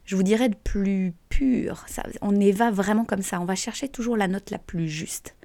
Je 0.04 0.16
vous 0.16 0.22
dirais 0.22 0.48
de 0.48 0.56
plus 0.56 1.14
pur. 1.28 1.84
Ça, 1.86 2.02
on 2.20 2.38
y 2.38 2.52
va 2.52 2.70
vraiment 2.70 3.04
comme 3.04 3.22
ça. 3.22 3.40
On 3.40 3.44
va 3.44 3.54
chercher 3.54 3.88
toujours 3.88 4.16
la 4.16 4.28
note 4.28 4.50
la 4.50 4.58
plus 4.58 4.88
juste. 4.88 5.36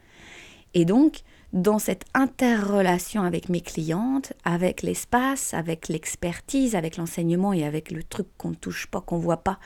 Et 0.73 0.83
donc, 0.83 1.21
dans 1.53 1.79
cette 1.79 2.05
interrelation 2.13 3.21
avec 3.21 3.49
mes 3.49 3.61
clientes, 3.61 4.33
avec 4.43 4.81
l'espace, 4.81 5.53
avec 5.53 5.87
l'expertise, 5.87 6.75
avec 6.75 6.97
l'enseignement 6.97 7.53
et 7.53 7.63
avec 7.63 7.91
le 7.91 8.03
truc 8.03 8.27
qu'on 8.37 8.49
ne 8.49 8.55
touche 8.55 8.87
pas, 8.87 9.01
qu'on 9.01 9.17
ne 9.17 9.23
voit 9.23 9.43
pas, 9.43 9.59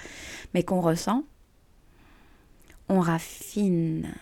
mais 0.54 0.64
qu'on 0.64 0.82
ressent, 0.82 1.24
on 2.88 3.00
raffine. 3.00 4.14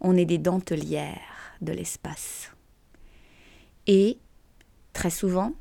On 0.00 0.16
est 0.16 0.24
des 0.24 0.38
dentelières 0.38 1.41
de 1.62 1.72
l'espace. 1.72 2.50
Et 3.86 4.18
très 4.92 5.10
souvent, 5.10 5.54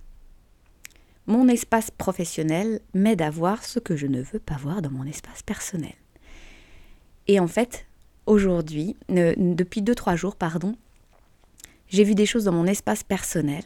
mon 1.28 1.48
espace 1.48 1.92
professionnel 1.92 2.82
m'aide 2.94 3.22
à 3.22 3.30
voir 3.30 3.64
ce 3.64 3.80
que 3.80 3.96
je 3.96 4.08
ne 4.08 4.22
veux 4.22 4.40
pas 4.40 4.58
voir 4.58 4.82
dans 4.82 4.92
mon 4.92 5.06
espace 5.06 5.44
personnel. 5.44 5.94
Et 7.28 7.40
en 7.40 7.48
fait, 7.48 7.86
aujourd'hui, 8.26 8.98
depuis 9.08 9.82
2-3 9.82 10.16
jours, 10.16 10.36
pardon, 10.36 10.76
j'ai 11.88 12.04
vu 12.04 12.16
des 12.16 12.26
choses 12.26 12.46
dans 12.46 12.52
mon 12.52 12.66
espace 12.66 13.04
personnel 13.04 13.64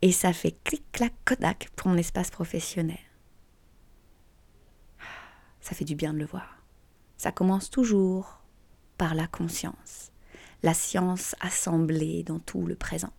et 0.00 0.12
ça 0.12 0.32
fait 0.32 0.56
clic-clac, 0.64 1.12
Kodak 1.24 1.70
pour 1.74 1.88
mon 1.88 1.96
espace 1.96 2.30
professionnel. 2.30 2.98
Ça 5.60 5.74
fait 5.74 5.84
du 5.84 5.94
bien 5.94 6.12
de 6.12 6.18
le 6.18 6.26
voir. 6.26 6.62
Ça 7.16 7.32
commence 7.32 7.70
toujours 7.70 8.42
par 8.98 9.14
la 9.14 9.26
conscience, 9.26 10.11
la 10.62 10.74
science 10.74 11.34
assemblée 11.40 12.22
dans 12.22 12.38
tout 12.38 12.66
le 12.66 12.74
présent. 12.74 13.12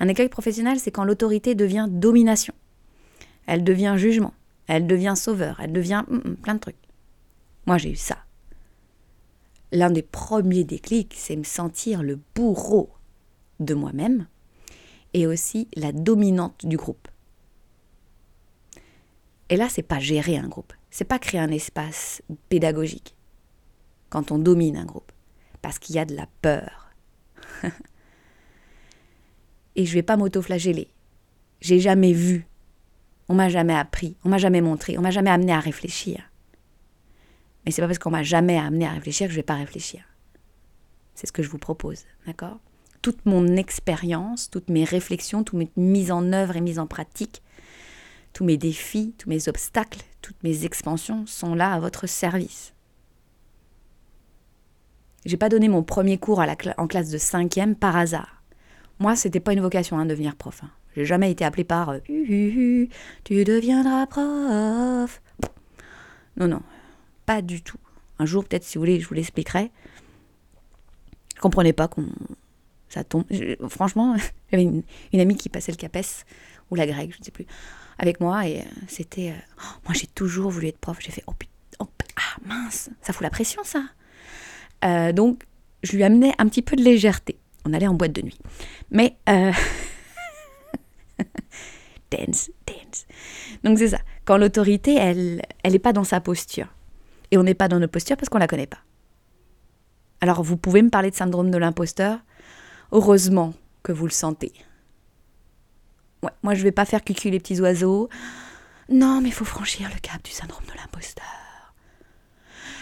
Un 0.00 0.08
écueil 0.08 0.28
professionnel, 0.28 0.80
c'est 0.80 0.90
quand 0.90 1.04
l'autorité 1.04 1.54
devient 1.54 1.86
domination. 1.88 2.54
Elle 3.46 3.64
devient 3.64 3.94
jugement, 3.96 4.34
elle 4.66 4.86
devient 4.86 5.14
sauveur, 5.16 5.60
elle 5.60 5.72
devient 5.72 6.04
mm, 6.08 6.16
mm, 6.16 6.36
plein 6.36 6.54
de 6.54 6.60
trucs. 6.60 6.76
Moi, 7.66 7.78
j'ai 7.78 7.90
eu 7.90 7.96
ça 7.96 8.18
l'un 9.72 9.90
des 9.90 10.02
premiers 10.02 10.64
déclics, 10.64 11.14
c'est 11.16 11.36
me 11.36 11.44
sentir 11.44 12.02
le 12.02 12.20
bourreau 12.34 12.90
de 13.58 13.74
moi-même 13.74 14.26
et 15.14 15.26
aussi 15.26 15.68
la 15.74 15.92
dominante 15.92 16.66
du 16.66 16.76
groupe. 16.76 17.08
Et 19.48 19.56
là, 19.56 19.68
c'est 19.68 19.82
pas 19.82 19.98
gérer 19.98 20.36
un 20.36 20.48
groupe, 20.48 20.72
c'est 20.90 21.04
pas 21.04 21.18
créer 21.18 21.40
un 21.40 21.50
espace 21.50 22.22
pédagogique 22.48 23.16
quand 24.10 24.30
on 24.30 24.38
domine 24.38 24.76
un 24.76 24.84
groupe, 24.84 25.11
parce 25.62 25.78
qu'il 25.78 25.96
y 25.96 25.98
a 25.98 26.04
de 26.04 26.14
la 26.14 26.26
peur. 26.42 26.90
et 29.76 29.86
je 29.86 29.94
vais 29.94 30.02
pas 30.02 30.16
m'auto-flageller. 30.16 30.88
J'ai 31.60 31.80
jamais 31.80 32.12
vu, 32.12 32.46
on 33.28 33.34
m'a 33.34 33.48
jamais 33.48 33.74
appris, 33.74 34.16
on 34.24 34.28
m'a 34.28 34.38
jamais 34.38 34.60
montré, 34.60 34.98
on 34.98 35.00
m'a 35.00 35.10
jamais 35.10 35.30
amené 35.30 35.52
à 35.52 35.60
réfléchir. 35.60 36.30
Mais 37.64 37.70
c'est 37.70 37.80
pas 37.80 37.86
parce 37.88 37.98
qu'on 37.98 38.10
m'a 38.10 38.24
jamais 38.24 38.58
amené 38.58 38.86
à 38.86 38.90
réfléchir 38.90 39.28
que 39.28 39.32
je 39.32 39.36
vais 39.38 39.44
pas 39.44 39.54
réfléchir. 39.54 40.02
C'est 41.14 41.26
ce 41.26 41.32
que 41.32 41.42
je 41.42 41.48
vous 41.48 41.58
propose, 41.58 42.04
d'accord? 42.26 42.58
Toute 43.00 43.24
mon 43.26 43.56
expérience, 43.56 44.50
toutes 44.50 44.70
mes 44.70 44.84
réflexions, 44.84 45.44
toutes 45.44 45.58
mes 45.58 45.70
mises 45.76 46.10
en 46.10 46.32
œuvre 46.32 46.56
et 46.56 46.60
mises 46.60 46.78
en 46.78 46.86
pratique, 46.86 47.42
tous 48.32 48.44
mes 48.44 48.56
défis, 48.56 49.14
tous 49.18 49.28
mes 49.28 49.48
obstacles, 49.48 50.00
toutes 50.20 50.42
mes 50.42 50.64
expansions 50.64 51.26
sont 51.26 51.54
là 51.54 51.72
à 51.72 51.80
votre 51.80 52.06
service. 52.06 52.71
J'ai 55.24 55.36
pas 55.36 55.48
donné 55.48 55.68
mon 55.68 55.82
premier 55.82 56.18
cours 56.18 56.42
en 56.76 56.86
classe 56.86 57.10
de 57.10 57.18
cinquième 57.18 57.76
par 57.76 57.96
hasard. 57.96 58.42
Moi, 58.98 59.16
c'était 59.16 59.40
pas 59.40 59.52
une 59.52 59.60
vocation 59.60 59.98
hein, 59.98 60.06
devenir 60.06 60.36
prof. 60.36 60.60
Hein. 60.64 60.70
J'ai 60.96 61.04
jamais 61.04 61.30
été 61.30 61.44
appelée 61.44 61.64
par 61.64 61.90
euh, 61.90 62.00
tu 62.06 63.44
deviendras 63.44 64.06
prof. 64.06 65.22
Non, 66.36 66.48
non, 66.48 66.62
pas 67.26 67.42
du 67.42 67.62
tout. 67.62 67.78
Un 68.18 68.26
jour, 68.26 68.44
peut-être, 68.44 68.64
si 68.64 68.78
vous 68.78 68.82
voulez, 68.82 69.00
je 69.00 69.08
vous 69.08 69.14
l'expliquerai. 69.14 69.70
Je 71.34 71.40
comprenais 71.40 71.72
pas 71.72 71.88
qu'on 71.88 72.06
ça 72.92 73.04
tombe. 73.04 73.24
franchement, 73.68 74.16
j'avais 74.50 74.64
une, 74.64 75.20
amie 75.20 75.36
qui 75.36 75.48
passait 75.48 75.72
le 75.72 75.78
CAPES 75.78 76.24
ou 76.70 76.74
la 76.74 76.86
grecque, 76.86 77.12
je 77.14 77.18
ne 77.20 77.24
sais 77.24 77.30
plus, 77.30 77.46
avec 77.98 78.20
moi 78.20 78.46
et 78.46 78.60
euh, 78.60 78.64
c'était. 78.86 79.30
Euh, 79.30 79.58
oh, 79.58 79.80
moi, 79.86 79.94
j'ai 79.94 80.06
toujours 80.06 80.50
voulu 80.50 80.68
être 80.68 80.78
prof. 80.78 80.98
J'ai 81.00 81.10
fait 81.10 81.24
oh, 81.26 81.32
putain, 81.32 81.52
oh, 81.80 81.88
ah 82.16 82.38
mince, 82.44 82.90
ça 83.00 83.12
fout 83.12 83.22
la 83.22 83.30
pression, 83.30 83.64
ça. 83.64 83.82
Euh, 84.84 85.12
donc, 85.12 85.42
je 85.82 85.96
lui 85.96 86.04
amenais 86.04 86.32
un 86.38 86.48
petit 86.48 86.62
peu 86.62 86.76
de 86.76 86.82
légèreté. 86.82 87.38
On 87.64 87.72
allait 87.72 87.86
en 87.86 87.94
boîte 87.94 88.12
de 88.12 88.22
nuit, 88.22 88.38
mais 88.90 89.16
dance, 92.10 92.50
dance. 92.66 93.06
Donc 93.64 93.78
c'est 93.78 93.88
ça. 93.88 94.00
Quand 94.24 94.36
l'autorité, 94.36 94.94
elle, 94.96 95.42
elle 95.62 95.72
n'est 95.72 95.78
pas 95.78 95.92
dans 95.92 96.04
sa 96.04 96.20
posture 96.20 96.66
Et 97.30 97.38
on 97.38 97.42
n'est 97.42 97.54
pas 97.54 97.68
dans 97.68 97.78
notre 97.78 97.92
posture 97.92 98.16
parce 98.16 98.28
qu'on 98.28 98.38
la 98.38 98.48
connaît 98.48 98.66
pas. 98.66 98.80
Alors 100.20 100.42
vous 100.42 100.56
pouvez 100.56 100.82
me 100.82 100.90
parler 100.90 101.10
de 101.10 101.16
syndrome 101.16 101.50
de 101.50 101.58
l'imposteur? 101.58 102.18
Heureusement 102.92 103.54
que 103.82 103.92
vous 103.92 104.06
le 104.06 104.12
sentez. 104.12 104.52
Moi 106.42 106.54
je 106.54 106.62
vais 106.62 106.72
pas 106.72 106.84
faire 106.84 107.02
cucu 107.02 107.30
les 107.30 107.40
petits 107.40 107.60
oiseaux. 107.60 108.08
Non, 108.88 109.20
mais 109.20 109.28
il 109.28 109.34
faut 109.34 109.44
franchir 109.44 109.88
le 109.88 110.00
cap 110.00 110.22
du 110.22 110.30
syndrome 110.30 110.64
de 110.64 110.76
l'imposteur. 110.76 111.24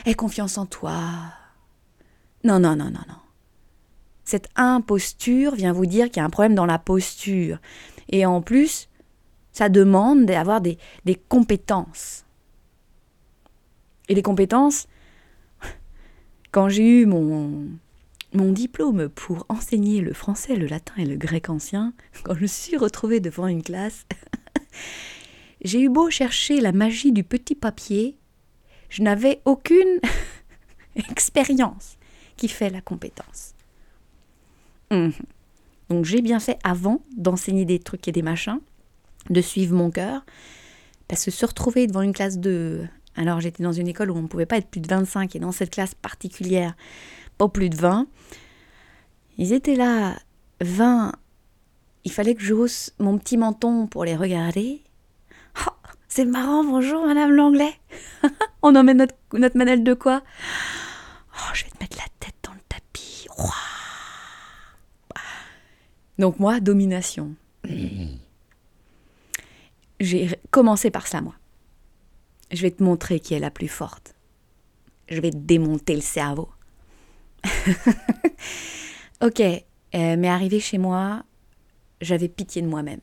Aie 0.06 0.14
confiance 0.14 0.58
en 0.58 0.66
toi. 0.66 0.98
Non, 2.44 2.58
non, 2.58 2.76
non, 2.76 2.86
non, 2.86 3.04
non. 3.08 3.16
Cette 4.24 4.48
imposture 4.54 5.54
vient 5.54 5.72
vous 5.72 5.86
dire 5.86 6.06
qu'il 6.06 6.18
y 6.18 6.20
a 6.20 6.24
un 6.24 6.30
problème 6.30 6.54
dans 6.54 6.66
la 6.66 6.78
posture. 6.78 7.58
Et 8.08 8.24
en 8.24 8.40
plus, 8.40 8.88
ça 9.52 9.68
demande 9.68 10.24
d'avoir 10.24 10.60
des, 10.60 10.78
des 11.04 11.16
compétences. 11.16 12.24
Et 14.08 14.14
les 14.14 14.22
compétences, 14.22 14.86
quand 16.52 16.68
j'ai 16.68 17.02
eu 17.02 17.06
mon, 17.06 17.68
mon 18.32 18.52
diplôme 18.52 19.08
pour 19.08 19.46
enseigner 19.48 20.00
le 20.00 20.12
français, 20.12 20.56
le 20.56 20.66
latin 20.66 20.94
et 20.96 21.06
le 21.06 21.16
grec 21.16 21.50
ancien, 21.50 21.92
quand 22.22 22.34
je 22.34 22.46
suis 22.46 22.76
retrouvée 22.76 23.20
devant 23.20 23.48
une 23.48 23.62
classe, 23.62 24.06
j'ai 25.64 25.82
eu 25.82 25.88
beau 25.88 26.08
chercher 26.10 26.60
la 26.60 26.72
magie 26.72 27.12
du 27.12 27.24
petit 27.24 27.54
papier, 27.54 28.16
je 28.88 29.02
n'avais 29.02 29.40
aucune 29.44 30.00
expérience 31.10 31.96
qui 32.40 32.48
fait 32.48 32.70
la 32.70 32.80
compétence. 32.80 33.54
Hum. 34.90 35.12
Donc 35.90 36.06
j'ai 36.06 36.22
bien 36.22 36.40
fait 36.40 36.58
avant 36.64 37.02
d'enseigner 37.14 37.66
des 37.66 37.78
trucs 37.78 38.08
et 38.08 38.12
des 38.12 38.22
machins, 38.22 38.60
de 39.28 39.40
suivre 39.42 39.76
mon 39.76 39.90
cœur, 39.90 40.24
parce 41.06 41.24
que 41.26 41.30
se 41.30 41.44
retrouver 41.44 41.86
devant 41.86 42.00
une 42.00 42.14
classe 42.14 42.38
de... 42.38 42.86
Alors 43.14 43.40
j'étais 43.40 43.62
dans 43.62 43.72
une 43.72 43.88
école 43.88 44.10
où 44.10 44.16
on 44.16 44.22
ne 44.22 44.26
pouvait 44.26 44.46
pas 44.46 44.56
être 44.56 44.68
plus 44.68 44.80
de 44.80 44.88
25, 44.88 45.36
et 45.36 45.38
dans 45.38 45.52
cette 45.52 45.70
classe 45.70 45.94
particulière, 45.94 46.74
pas 47.36 47.48
plus 47.48 47.68
de 47.68 47.76
20. 47.76 48.06
Ils 49.36 49.52
étaient 49.52 49.76
là, 49.76 50.16
20. 50.62 51.12
Il 52.04 52.12
fallait 52.12 52.34
que 52.34 52.52
hausse 52.52 52.94
mon 52.98 53.18
petit 53.18 53.36
menton 53.36 53.86
pour 53.86 54.06
les 54.06 54.16
regarder. 54.16 54.82
Oh, 55.66 55.72
c'est 56.08 56.24
marrant, 56.24 56.64
bonjour 56.64 57.06
Madame 57.06 57.32
Langlais. 57.32 57.74
on 58.62 58.74
emmène 58.74 58.96
notre, 58.96 59.14
notre 59.34 59.58
de 59.84 59.94
quoi? 59.94 60.22
Oh, 61.40 61.50
je 61.54 61.64
vais 61.64 61.70
te 61.70 61.78
mettre 61.80 61.96
la 61.96 62.08
tête 62.18 62.34
dans 62.42 62.52
le 62.52 62.60
tapis. 62.68 63.26
Donc 66.20 66.38
moi, 66.38 66.60
domination. 66.60 67.34
J'ai 70.00 70.28
commencé 70.50 70.90
par 70.90 71.06
ça, 71.06 71.22
moi. 71.22 71.34
Je 72.52 72.60
vais 72.60 72.70
te 72.70 72.82
montrer 72.82 73.20
qui 73.20 73.32
est 73.32 73.38
la 73.38 73.50
plus 73.50 73.68
forte. 73.68 74.14
Je 75.08 75.18
vais 75.18 75.30
te 75.30 75.38
démonter 75.38 75.94
le 75.94 76.02
cerveau. 76.02 76.50
ok, 79.22 79.40
euh, 79.40 79.62
mais 79.92 80.28
arrivé 80.28 80.60
chez 80.60 80.76
moi, 80.76 81.24
j'avais 82.02 82.28
pitié 82.28 82.60
de 82.60 82.66
moi-même. 82.66 83.00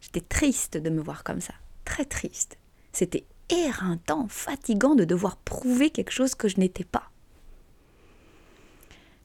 J'étais 0.00 0.20
triste 0.20 0.76
de 0.76 0.90
me 0.90 1.00
voir 1.00 1.22
comme 1.22 1.40
ça. 1.40 1.54
Très 1.84 2.04
triste. 2.04 2.58
C'était 2.92 3.26
éreintant, 3.48 4.26
fatigant 4.28 4.96
de 4.96 5.04
devoir 5.04 5.36
prouver 5.36 5.90
quelque 5.90 6.10
chose 6.10 6.34
que 6.34 6.48
je 6.48 6.58
n'étais 6.58 6.84
pas. 6.84 7.12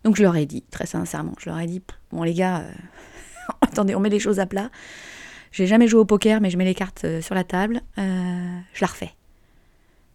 Donc 0.03 0.17
je 0.17 0.23
leur 0.23 0.35
ai 0.35 0.45
dit, 0.45 0.63
très 0.63 0.85
sincèrement, 0.85 1.33
je 1.39 1.49
leur 1.49 1.59
ai 1.59 1.67
dit, 1.67 1.81
bon 2.11 2.23
les 2.23 2.33
gars, 2.33 2.59
euh, 2.59 2.71
attendez, 3.61 3.95
on 3.95 3.99
met 3.99 4.09
les 4.09 4.19
choses 4.19 4.39
à 4.39 4.45
plat. 4.45 4.69
J'ai 5.51 5.67
jamais 5.67 5.87
joué 5.87 5.99
au 5.99 6.05
poker, 6.05 6.41
mais 6.41 6.49
je 6.49 6.57
mets 6.57 6.65
les 6.65 6.73
cartes 6.73 7.05
euh, 7.05 7.21
sur 7.21 7.35
la 7.35 7.43
table. 7.43 7.81
Euh, 7.97 8.59
je 8.73 8.81
la 8.81 8.87
refais. 8.87 9.11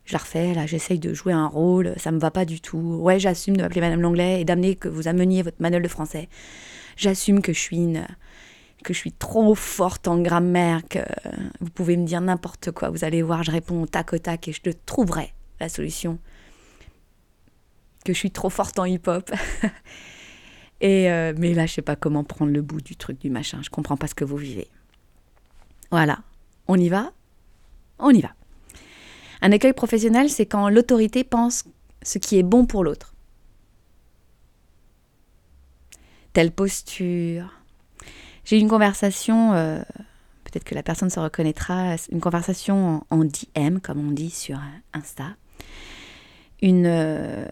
Je 0.04 0.12
la 0.12 0.18
refais, 0.18 0.54
là, 0.54 0.66
j'essaye 0.66 0.98
de 0.98 1.12
jouer 1.12 1.32
un 1.32 1.46
rôle, 1.46 1.94
ça 1.98 2.10
me 2.10 2.18
va 2.18 2.30
pas 2.30 2.44
du 2.44 2.60
tout. 2.60 2.78
Ouais, 2.78 3.18
j'assume 3.18 3.56
de 3.56 3.62
m'appeler 3.62 3.82
Madame 3.82 4.00
Langlais 4.00 4.40
et 4.40 4.44
d'amener 4.44 4.74
que 4.74 4.88
vous 4.88 5.06
ameniez 5.06 5.42
votre 5.42 5.60
manuel 5.60 5.82
de 5.82 5.88
français. 5.88 6.28
J'assume 6.96 7.42
que 7.42 7.52
je 7.52 7.60
suis 7.60 7.76
une, 7.76 8.06
que 8.84 8.94
je 8.94 8.98
suis 8.98 9.12
trop 9.12 9.54
forte 9.54 10.08
en 10.08 10.18
grammaire, 10.18 10.80
que 10.88 11.00
vous 11.60 11.68
pouvez 11.70 11.98
me 11.98 12.06
dire 12.06 12.22
n'importe 12.22 12.70
quoi. 12.72 12.88
Vous 12.88 13.04
allez 13.04 13.20
voir, 13.20 13.44
je 13.44 13.50
réponds 13.50 13.86
tac 13.86 14.14
au 14.14 14.18
tac 14.18 14.48
et 14.48 14.52
je 14.52 14.62
te 14.62 14.70
trouverai 14.86 15.34
la 15.60 15.68
solution 15.68 16.18
que 18.08 18.14
je 18.14 18.18
suis 18.18 18.30
trop 18.30 18.48
forte 18.48 18.78
en 18.78 18.86
hip-hop. 18.86 19.30
Et 20.80 21.10
euh, 21.10 21.34
mais 21.36 21.52
là, 21.52 21.66
je 21.66 21.74
sais 21.74 21.82
pas 21.82 21.96
comment 21.96 22.24
prendre 22.24 22.52
le 22.52 22.62
bout 22.62 22.80
du 22.80 22.96
truc, 22.96 23.20
du 23.20 23.28
machin. 23.28 23.60
Je 23.62 23.68
comprends 23.68 23.98
pas 23.98 24.06
ce 24.06 24.14
que 24.14 24.24
vous 24.24 24.36
vivez. 24.36 24.68
Voilà. 25.90 26.20
On 26.68 26.78
y 26.78 26.88
va? 26.88 27.12
On 27.98 28.10
y 28.10 28.22
va. 28.22 28.30
Un 29.42 29.52
accueil 29.52 29.74
professionnel, 29.74 30.30
c'est 30.30 30.46
quand 30.46 30.70
l'autorité 30.70 31.22
pense 31.22 31.64
ce 32.02 32.18
qui 32.18 32.38
est 32.38 32.42
bon 32.42 32.64
pour 32.64 32.82
l'autre. 32.82 33.14
Telle 36.32 36.52
posture. 36.52 37.52
J'ai 38.44 38.56
eu 38.56 38.60
une 38.60 38.68
conversation, 38.68 39.52
euh, 39.52 39.80
peut-être 40.44 40.64
que 40.64 40.74
la 40.74 40.82
personne 40.82 41.10
se 41.10 41.20
reconnaîtra, 41.20 41.96
une 42.10 42.20
conversation 42.20 43.04
en, 43.10 43.24
DM, 43.24 43.78
comme 43.82 44.08
on 44.08 44.12
dit 44.12 44.30
sur 44.30 44.58
Insta. 44.94 45.36
Une, 46.62 46.86
euh, 46.86 47.46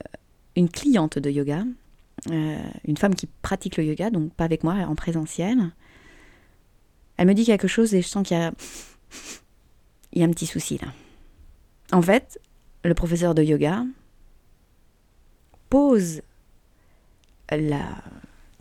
une 0.56 0.70
cliente 0.70 1.18
de 1.18 1.30
yoga, 1.30 1.64
euh, 2.30 2.58
une 2.84 2.96
femme 2.96 3.14
qui 3.14 3.28
pratique 3.42 3.76
le 3.76 3.84
yoga, 3.84 4.10
donc 4.10 4.32
pas 4.32 4.44
avec 4.44 4.64
moi, 4.64 4.74
en 4.74 4.94
présentiel. 4.94 5.58
Elle 7.18 7.28
me 7.28 7.34
dit 7.34 7.44
quelque 7.44 7.68
chose 7.68 7.94
et 7.94 8.02
je 8.02 8.08
sens 8.08 8.26
qu'il 8.26 8.36
y 8.36 8.40
a, 8.40 8.52
y 10.14 10.22
a 10.22 10.26
un 10.26 10.30
petit 10.30 10.46
souci 10.46 10.78
là. 10.78 10.88
En 11.92 12.02
fait, 12.02 12.40
le 12.84 12.94
professeur 12.94 13.34
de 13.34 13.42
yoga 13.42 13.84
pose 15.68 16.22
la. 17.50 18.02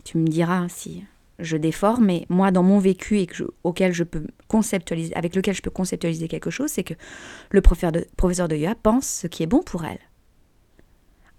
Tu 0.04 0.18
me 0.18 0.28
diras 0.28 0.68
si 0.68 1.04
je 1.38 1.56
déforme, 1.56 2.06
mais 2.06 2.26
moi, 2.28 2.50
dans 2.50 2.62
mon 2.62 2.78
vécu 2.78 3.18
et 3.18 3.26
que 3.26 3.44
auquel 3.64 3.92
je 3.92 4.04
peux 4.04 4.26
conceptualiser, 4.48 5.14
avec 5.16 5.34
lequel 5.34 5.54
je 5.54 5.62
peux 5.62 5.70
conceptualiser 5.70 6.28
quelque 6.28 6.50
chose, 6.50 6.70
c'est 6.70 6.84
que 6.84 6.94
le 7.50 7.60
professeur 7.60 8.48
de 8.48 8.56
yoga 8.56 8.74
pense 8.80 9.06
ce 9.06 9.26
qui 9.26 9.42
est 9.42 9.46
bon 9.46 9.62
pour 9.62 9.84
elle. 9.84 9.98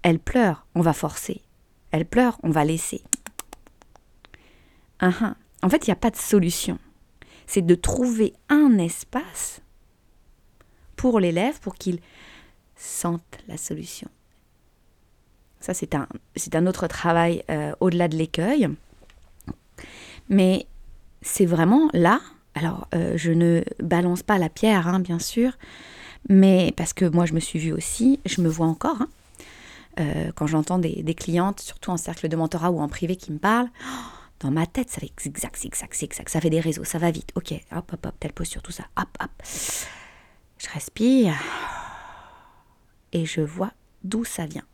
Elle 0.02 0.18
pleure, 0.18 0.66
on 0.74 0.80
va 0.80 0.92
forcer. 0.92 1.42
Elle 1.90 2.06
pleure, 2.06 2.38
on 2.42 2.50
va 2.50 2.64
laisser. 2.64 3.02
Uh 5.02 5.34
En 5.62 5.68
fait, 5.68 5.86
il 5.86 5.90
n'y 5.90 5.92
a 5.92 5.96
pas 5.96 6.10
de 6.10 6.16
solution. 6.16 6.78
C'est 7.46 7.62
de 7.62 7.74
trouver 7.74 8.34
un 8.48 8.78
espace 8.78 9.60
pour 10.96 11.20
l'élève 11.20 11.60
pour 11.60 11.74
qu'il 11.74 12.00
sente 12.76 13.38
la 13.48 13.56
solution. 13.56 14.08
Ça, 15.60 15.74
c'est 15.74 15.94
un, 15.94 16.06
un 16.52 16.66
autre 16.66 16.86
travail 16.86 17.42
euh, 17.50 17.72
au-delà 17.80 18.08
de 18.08 18.16
l'écueil. 18.16 18.68
Mais 20.28 20.66
c'est 21.22 21.46
vraiment 21.46 21.88
là. 21.92 22.20
Alors, 22.54 22.88
euh, 22.94 23.16
je 23.16 23.32
ne 23.32 23.62
balance 23.82 24.22
pas 24.22 24.38
la 24.38 24.48
pierre, 24.48 24.88
hein, 24.88 25.00
bien 25.00 25.18
sûr, 25.18 25.52
mais 26.28 26.72
parce 26.76 26.92
que 26.92 27.04
moi, 27.04 27.24
je 27.26 27.34
me 27.34 27.40
suis 27.40 27.58
vue 27.58 27.72
aussi, 27.72 28.20
je 28.26 28.40
me 28.40 28.48
vois 28.48 28.66
encore. 28.66 29.02
Hein. 29.02 29.08
Euh, 30.00 30.30
quand 30.34 30.46
j'entends 30.46 30.78
des, 30.78 31.14
clientes, 31.14 31.60
surtout 31.60 31.90
en 31.90 31.96
cercle 31.96 32.28
de 32.28 32.36
mentorat 32.36 32.70
ou 32.70 32.80
en 32.80 32.88
privé, 32.88 33.16
qui 33.16 33.32
me 33.32 33.38
parlent, 33.38 33.70
dans 34.40 34.50
ma 34.50 34.66
tête, 34.66 34.90
ça 34.90 35.00
fait 35.00 35.10
zigzag, 35.20 35.56
zigzag, 35.56 35.92
zigzag, 35.92 36.28
ça 36.28 36.40
fait 36.40 36.50
des 36.50 36.60
réseaux, 36.60 36.84
ça 36.84 36.98
va 36.98 37.10
vite. 37.10 37.30
Ok, 37.34 37.52
hop, 37.72 37.92
hop, 37.92 38.06
hop, 38.06 38.14
telle 38.20 38.32
posture, 38.32 38.62
tout 38.62 38.72
ça, 38.72 38.84
hop, 38.96 39.08
hop. 39.20 39.30
Je 40.58 40.68
respire 40.72 41.34
et 43.12 43.24
je 43.24 43.40
vois 43.40 43.72
d'où 44.04 44.24
ça 44.24 44.46
vient. 44.46 44.64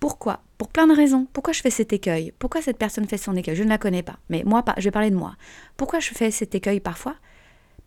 Pourquoi? 0.00 0.42
Pour 0.58 0.68
plein 0.68 0.86
de 0.86 0.94
raisons. 0.94 1.26
Pourquoi 1.32 1.52
je 1.52 1.62
fais 1.62 1.70
cet 1.70 1.92
écueil? 1.92 2.32
Pourquoi 2.38 2.60
cette 2.60 2.76
personne 2.76 3.08
fait 3.08 3.16
son 3.16 3.36
écueil? 3.36 3.56
Je 3.56 3.62
ne 3.62 3.68
la 3.68 3.78
connais 3.78 4.02
pas. 4.02 4.18
Mais 4.28 4.42
moi, 4.44 4.62
je 4.76 4.84
vais 4.84 4.90
parler 4.90 5.10
de 5.10 5.16
moi. 5.16 5.34
Pourquoi 5.76 5.98
je 6.00 6.10
fais 6.10 6.30
cet 6.30 6.54
écueil 6.54 6.80
parfois? 6.80 7.16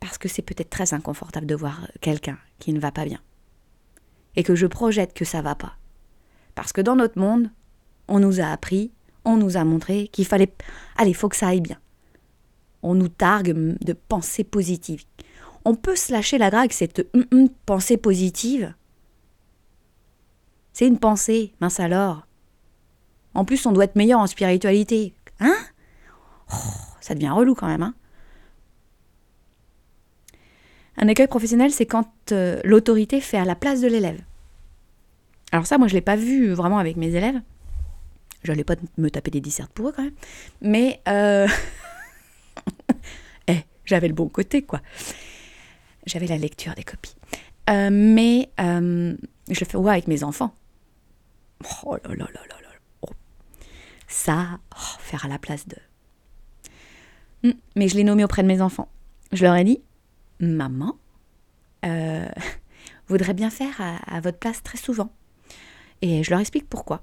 Parce 0.00 0.18
que 0.18 0.28
c'est 0.28 0.42
peut-être 0.42 0.70
très 0.70 0.94
inconfortable 0.94 1.46
de 1.46 1.54
voir 1.54 1.86
quelqu'un 2.00 2.38
qui 2.58 2.72
ne 2.72 2.80
va 2.80 2.90
pas 2.90 3.04
bien 3.04 3.20
et 4.38 4.44
que 4.44 4.54
je 4.54 4.68
projette 4.68 5.14
que 5.14 5.24
ça 5.24 5.42
va 5.42 5.56
pas. 5.56 5.74
Parce 6.54 6.72
que 6.72 6.80
dans 6.80 6.94
notre 6.94 7.18
monde, 7.18 7.50
on 8.06 8.20
nous 8.20 8.40
a 8.40 8.44
appris, 8.44 8.92
on 9.24 9.36
nous 9.36 9.56
a 9.56 9.64
montré 9.64 10.06
qu'il 10.12 10.26
fallait 10.26 10.54
allez, 10.96 11.12
faut 11.12 11.28
que 11.28 11.34
ça 11.34 11.48
aille 11.48 11.60
bien. 11.60 11.78
On 12.84 12.94
nous 12.94 13.08
targue 13.08 13.52
de 13.52 13.92
pensée 13.92 14.44
positive. 14.44 15.02
On 15.64 15.74
peut 15.74 15.96
se 15.96 16.12
lâcher 16.12 16.38
la 16.38 16.52
drague 16.52 16.70
cette 16.70 17.04
hum, 17.14 17.24
hum, 17.32 17.48
pensée 17.66 17.96
positive. 17.96 18.72
C'est 20.72 20.86
une 20.86 21.00
pensée, 21.00 21.52
mince 21.60 21.80
alors. 21.80 22.24
En 23.34 23.44
plus, 23.44 23.66
on 23.66 23.72
doit 23.72 23.84
être 23.84 23.96
meilleur 23.96 24.20
en 24.20 24.28
spiritualité. 24.28 25.14
Hein? 25.40 25.56
Oh, 26.52 26.54
Ça 27.00 27.16
devient 27.16 27.30
relou 27.30 27.56
quand 27.56 27.66
même, 27.66 27.82
hein 27.82 27.94
un 30.98 31.06
écueil 31.06 31.28
professionnel, 31.28 31.70
c'est 31.70 31.86
quand 31.86 32.10
euh, 32.32 32.60
l'autorité 32.64 33.20
fait 33.20 33.38
à 33.38 33.44
la 33.44 33.54
place 33.54 33.80
de 33.80 33.86
l'élève. 33.86 34.20
Alors 35.52 35.66
ça, 35.66 35.78
moi, 35.78 35.88
je 35.88 35.94
ne 35.94 35.98
l'ai 35.98 36.02
pas 36.02 36.16
vu 36.16 36.52
vraiment 36.52 36.78
avec 36.78 36.96
mes 36.96 37.14
élèves. 37.14 37.40
Je 38.44 38.52
n'allais 38.52 38.64
pas 38.64 38.76
me 38.96 39.10
taper 39.10 39.30
des 39.30 39.40
dissertes 39.40 39.72
pour 39.72 39.88
eux 39.88 39.92
quand 39.94 40.04
même. 40.04 40.14
Mais 40.60 41.00
euh... 41.08 41.48
eh, 43.48 43.60
j'avais 43.84 44.08
le 44.08 44.14
bon 44.14 44.28
côté, 44.28 44.62
quoi. 44.62 44.80
J'avais 46.06 46.26
la 46.26 46.38
lecture 46.38 46.74
des 46.74 46.84
copies. 46.84 47.16
Euh, 47.68 47.90
mais 47.92 48.50
euh, 48.60 49.14
je 49.50 49.64
fais 49.64 49.76
ouais, 49.76 49.92
avec 49.92 50.08
mes 50.08 50.24
enfants. 50.24 50.54
Oh 51.84 51.96
là 51.96 52.14
là 52.14 52.26
là 52.32 52.40
là 52.48 52.56
là. 52.62 52.68
Oh. 53.02 53.10
Ça, 54.06 54.60
oh, 54.74 54.96
faire 55.00 55.24
à 55.24 55.28
la 55.28 55.38
place 55.38 55.66
de. 55.66 55.76
Hmm, 57.42 57.52
mais 57.76 57.88
je 57.88 57.96
l'ai 57.96 58.04
nommé 58.04 58.24
auprès 58.24 58.42
de 58.42 58.48
mes 58.48 58.62
enfants. 58.62 58.88
Je 59.32 59.44
leur 59.44 59.54
ai 59.56 59.64
dit, 59.64 59.80
maman, 60.40 60.96
euh, 61.84 62.28
voudrait 63.08 63.34
bien 63.34 63.50
faire 63.50 63.80
à, 63.80 64.20
votre 64.20 64.38
place 64.38 64.62
très 64.62 64.78
souvent. 64.78 65.12
Et 66.02 66.22
je 66.22 66.30
leur 66.30 66.40
explique 66.40 66.68
pourquoi. 66.68 67.00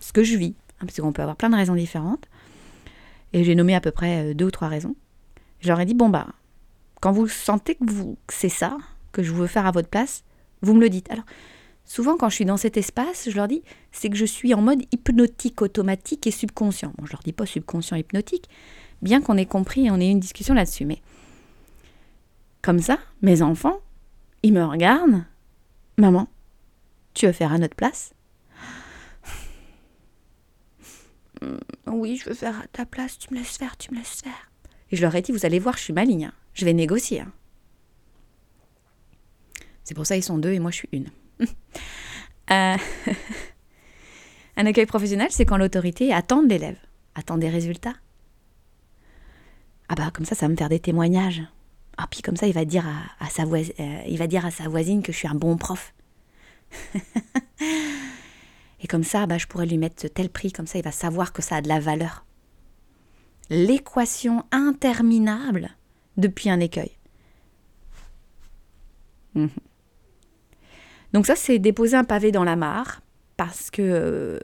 Ce 0.00 0.12
que 0.12 0.22
je 0.22 0.36
vis. 0.36 0.54
Hein, 0.80 0.86
parce 0.86 1.00
qu'on 1.00 1.12
peut 1.12 1.22
avoir 1.22 1.36
plein 1.36 1.50
de 1.50 1.56
raisons 1.56 1.74
différentes. 1.74 2.26
Et 3.32 3.44
j'ai 3.44 3.54
nommé 3.54 3.74
à 3.74 3.80
peu 3.80 3.90
près 3.90 4.30
euh, 4.30 4.34
deux 4.34 4.46
ou 4.46 4.50
trois 4.50 4.68
raisons. 4.68 4.94
Je 5.60 5.68
leur 5.68 5.80
ai 5.80 5.84
dit, 5.84 5.94
bon 5.94 6.08
bah, 6.08 6.26
quand 7.00 7.12
vous 7.12 7.28
sentez 7.28 7.74
que, 7.74 7.84
vous, 7.84 8.16
c'est 8.28 8.48
ça, 8.48 8.76
que 9.12 9.22
je 9.22 9.32
veux 9.32 9.46
faire 9.46 9.66
à 9.66 9.70
votre 9.70 9.88
place, 9.88 10.24
vous 10.60 10.74
me 10.74 10.80
le 10.80 10.88
dites. 10.88 11.10
Alors, 11.10 11.24
souvent 11.84 12.16
quand 12.16 12.28
je 12.28 12.36
suis 12.36 12.44
dans 12.44 12.56
cet 12.56 12.76
espace, 12.76 13.28
je 13.28 13.36
leur 13.36 13.48
dis, 13.48 13.62
c'est 13.90 14.08
que 14.08 14.16
je 14.16 14.24
suis 14.24 14.54
en 14.54 14.60
mode 14.60 14.82
hypnotique 14.92 15.62
automatique 15.62 16.26
et 16.26 16.30
subconscient. 16.30 16.92
Bon, 16.98 17.06
je 17.06 17.12
leur 17.12 17.22
dis 17.22 17.32
pas 17.32 17.46
subconscient 17.46 17.96
hypnotique, 17.96 18.48
bien 19.02 19.20
qu'on 19.20 19.36
ait 19.36 19.46
compris 19.46 19.86
et 19.86 19.90
on 19.90 19.98
ait 19.98 20.08
eu 20.08 20.10
une 20.10 20.20
discussion 20.20 20.54
là-dessus. 20.54 20.84
Mais 20.84 21.00
comme 22.60 22.80
ça, 22.80 22.98
mes 23.22 23.42
enfants, 23.42 23.80
ils 24.42 24.52
me 24.52 24.64
regardent. 24.64 25.24
Maman, 25.98 26.28
tu 27.14 27.26
veux 27.26 27.32
faire 27.32 27.52
à 27.52 27.58
notre 27.58 27.74
place? 27.76 28.14
Oui, 31.86 32.16
je 32.16 32.28
veux 32.28 32.34
faire 32.34 32.58
à 32.60 32.66
ta 32.68 32.86
place, 32.86 33.18
tu 33.18 33.32
me 33.32 33.38
laisses 33.38 33.56
faire, 33.56 33.76
tu 33.76 33.92
me 33.92 33.98
laisses 33.98 34.22
faire. 34.22 34.50
Et 34.90 34.96
je 34.96 35.02
leur 35.02 35.14
ai 35.14 35.22
dit, 35.22 35.32
vous 35.32 35.46
allez 35.46 35.58
voir, 35.58 35.76
je 35.76 35.82
suis 35.82 35.92
maligne, 35.92 36.26
hein. 36.26 36.32
je 36.54 36.64
vais 36.64 36.72
négocier. 36.72 37.20
Hein. 37.20 37.32
C'est 39.84 39.94
pour 39.94 40.06
ça 40.06 40.16
ils 40.16 40.22
sont 40.22 40.38
deux 40.38 40.52
et 40.52 40.58
moi 40.58 40.70
je 40.70 40.76
suis 40.76 40.88
une. 40.92 41.10
Euh, 42.50 42.76
un 44.56 44.66
accueil 44.66 44.84
professionnel, 44.84 45.28
c'est 45.30 45.46
quand 45.46 45.56
l'autorité 45.56 46.12
attend 46.12 46.42
de 46.42 46.48
l'élève, 46.48 46.76
attend 47.14 47.38
des 47.38 47.48
résultats. 47.48 47.94
Ah 49.88 49.94
bah 49.94 50.10
comme 50.12 50.26
ça, 50.26 50.34
ça 50.34 50.46
va 50.46 50.50
me 50.50 50.56
faire 50.56 50.68
des 50.68 50.80
témoignages. 50.80 51.40
Ah 51.96 52.06
puis 52.10 52.20
comme 52.20 52.36
ça, 52.36 52.48
il 52.48 52.52
va 52.52 52.64
dire 52.64 52.84
à, 53.20 53.30
sa, 53.30 53.44
voisine, 53.44 53.72
euh, 53.78 54.02
il 54.08 54.18
va 54.18 54.26
dire 54.26 54.44
à 54.44 54.50
sa 54.50 54.68
voisine 54.68 55.02
que 55.02 55.12
je 55.12 55.18
suis 55.18 55.28
un 55.28 55.36
bon 55.36 55.56
prof. 55.56 55.94
et 58.82 58.88
comme 58.88 59.04
ça, 59.04 59.26
bah, 59.26 59.38
je 59.38 59.46
pourrais 59.46 59.66
lui 59.66 59.78
mettre 59.78 60.08
tel 60.08 60.28
prix, 60.28 60.52
comme 60.52 60.66
ça, 60.66 60.78
il 60.78 60.84
va 60.84 60.92
savoir 60.92 61.32
que 61.32 61.40
ça 61.40 61.56
a 61.56 61.62
de 61.62 61.68
la 61.68 61.78
valeur. 61.78 62.24
L'équation 63.48 64.44
interminable 64.50 65.70
depuis 66.16 66.50
un 66.50 66.58
écueil. 66.58 66.90
Mmh. 69.34 69.46
Donc 71.12 71.26
ça, 71.26 71.36
c'est 71.36 71.58
déposer 71.58 71.96
un 71.96 72.04
pavé 72.04 72.32
dans 72.32 72.44
la 72.44 72.56
mare, 72.56 73.02
parce 73.36 73.70
que, 73.70 73.82
euh, 73.82 74.38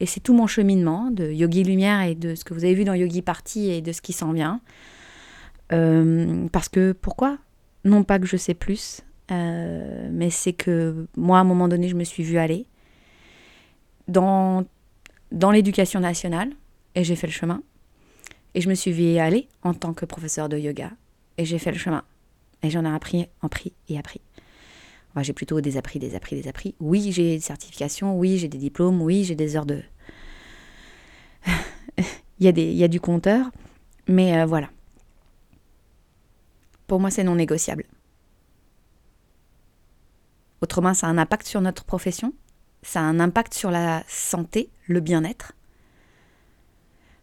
et 0.00 0.06
c'est 0.06 0.20
tout 0.20 0.34
mon 0.34 0.46
cheminement 0.46 1.10
de 1.10 1.30
Yogi 1.30 1.62
Lumière 1.62 2.02
et 2.02 2.14
de 2.14 2.34
ce 2.34 2.44
que 2.44 2.54
vous 2.54 2.64
avez 2.64 2.74
vu 2.74 2.84
dans 2.84 2.94
Yogi 2.94 3.22
Party 3.22 3.70
et 3.70 3.82
de 3.82 3.92
ce 3.92 4.00
qui 4.00 4.12
s'en 4.12 4.32
vient. 4.32 4.60
Euh, 5.72 6.48
parce 6.48 6.68
que, 6.68 6.92
pourquoi? 6.92 7.38
Non 7.84 8.02
pas 8.02 8.18
que 8.18 8.26
je 8.26 8.36
sais 8.36 8.54
plus, 8.54 9.02
euh, 9.30 10.08
mais 10.10 10.30
c'est 10.30 10.52
que 10.52 11.06
moi, 11.16 11.38
à 11.38 11.42
un 11.42 11.44
moment 11.44 11.68
donné, 11.68 11.88
je 11.88 11.94
me 11.94 12.04
suis 12.04 12.24
vue 12.24 12.38
aller 12.38 12.66
dans, 14.08 14.64
dans 15.32 15.50
l'éducation 15.50 16.00
nationale, 16.00 16.50
et 16.94 17.04
j'ai 17.04 17.16
fait 17.16 17.26
le 17.26 17.32
chemin. 17.32 17.62
Et 18.54 18.60
je 18.60 18.68
me 18.68 18.74
suis 18.74 18.92
vue 18.92 19.18
aller 19.18 19.48
en 19.62 19.74
tant 19.74 19.92
que 19.92 20.04
professeur 20.04 20.48
de 20.48 20.58
yoga, 20.58 20.90
et 21.38 21.44
j'ai 21.44 21.58
fait 21.58 21.72
le 21.72 21.78
chemin. 21.78 22.04
Et 22.62 22.70
j'en 22.70 22.84
ai 22.84 22.94
appris, 22.94 23.28
appris 23.42 23.72
et 23.88 23.98
appris 23.98 24.20
j'ai 25.22 25.32
plutôt 25.32 25.60
des 25.60 25.76
appris, 25.76 25.98
des 25.98 26.14
appris, 26.14 26.40
des 26.40 26.48
appris. 26.48 26.74
Oui, 26.80 27.12
j'ai 27.12 27.36
des 27.36 27.40
certifications, 27.40 28.18
oui, 28.18 28.38
j'ai 28.38 28.48
des 28.48 28.58
diplômes, 28.58 29.00
oui, 29.00 29.24
j'ai 29.24 29.34
des 29.34 29.56
heures 29.56 29.66
de... 29.66 29.82
il, 31.98 32.44
y 32.44 32.48
a 32.48 32.52
des, 32.52 32.64
il 32.64 32.76
y 32.76 32.84
a 32.84 32.88
du 32.88 33.00
compteur, 33.00 33.50
mais 34.08 34.38
euh, 34.38 34.46
voilà. 34.46 34.68
Pour 36.86 37.00
moi, 37.00 37.10
c'est 37.10 37.24
non 37.24 37.34
négociable. 37.34 37.84
Autrement, 40.60 40.94
ça 40.94 41.06
a 41.06 41.10
un 41.10 41.18
impact 41.18 41.46
sur 41.46 41.60
notre 41.60 41.84
profession, 41.84 42.32
ça 42.82 43.00
a 43.00 43.04
un 43.04 43.20
impact 43.20 43.54
sur 43.54 43.70
la 43.70 44.04
santé, 44.08 44.70
le 44.86 45.00
bien-être. 45.00 45.52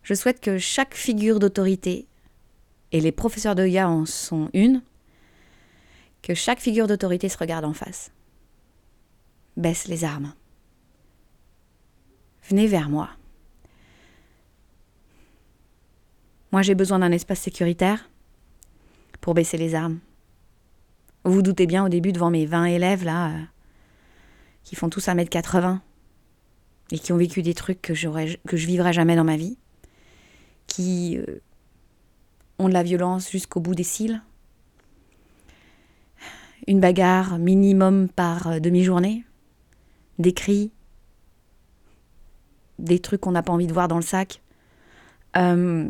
Je 0.04 0.14
souhaite 0.14 0.42
que 0.42 0.58
chaque 0.58 0.94
figure 0.94 1.40
d'autorité, 1.40 2.08
et 2.92 3.00
les 3.00 3.12
professeurs 3.12 3.56
de 3.56 3.66
yoga 3.66 3.90
en 3.90 4.06
sont 4.06 4.50
une, 4.54 4.82
que 6.22 6.34
chaque 6.34 6.60
figure 6.60 6.88
d'autorité 6.88 7.30
se 7.30 7.38
regarde 7.38 7.66
en 7.66 7.74
face. 7.74 8.12
Baisse 9.58 9.88
les 9.88 10.04
armes. 10.04 10.34
Venez 12.50 12.68
vers 12.68 12.90
moi. 12.90 13.10
Moi, 16.52 16.62
j'ai 16.62 16.76
besoin 16.76 17.00
d'un 17.00 17.12
espace 17.12 17.40
sécuritaire 17.40 18.10
pour 19.22 19.34
baisser 19.34 19.58
les 19.58 19.74
armes. 19.76 20.00
Vous 21.24 21.34
vous 21.34 21.42
doutez 21.42 21.66
bien 21.66 21.86
au 21.86 21.90
début 21.90 22.12
devant 22.12 22.30
mes 22.30 22.46
20 22.46 22.66
élèves 22.66 23.06
là, 23.06 23.30
euh, 23.30 23.42
qui 24.64 24.76
font 24.76 24.90
tous 24.90 25.08
1m80 25.08 25.80
et 26.92 27.00
qui 27.00 27.12
ont 27.12 27.18
vécu 27.18 27.42
des 27.42 27.54
trucs 27.54 27.82
que, 27.82 27.94
que 27.94 28.58
je 28.58 28.68
vivrai 28.68 28.94
jamais 28.94 29.16
dans 29.16 29.24
ma 29.24 29.38
vie, 29.38 29.58
qui 30.68 31.18
euh, 31.18 31.42
ont 32.60 32.68
de 32.68 32.74
la 32.74 32.84
violence 32.84 33.30
jusqu'au 33.30 33.60
bout 33.60 33.76
des 33.76 33.84
cils, 33.84 34.22
une 36.68 36.80
bagarre 36.80 37.40
minimum 37.40 38.10
par 38.10 38.48
euh, 38.48 38.60
demi-journée, 38.60 39.26
des 40.20 40.34
cris, 40.34 40.72
des 42.80 43.00
trucs 43.00 43.22
qu'on 43.22 43.32
n'a 43.32 43.44
pas 43.44 43.54
envie 43.54 43.68
de 43.68 43.74
voir 43.74 43.88
dans 43.88 43.98
le 43.98 44.04
sac. 44.04 44.42
Euh, 45.36 45.90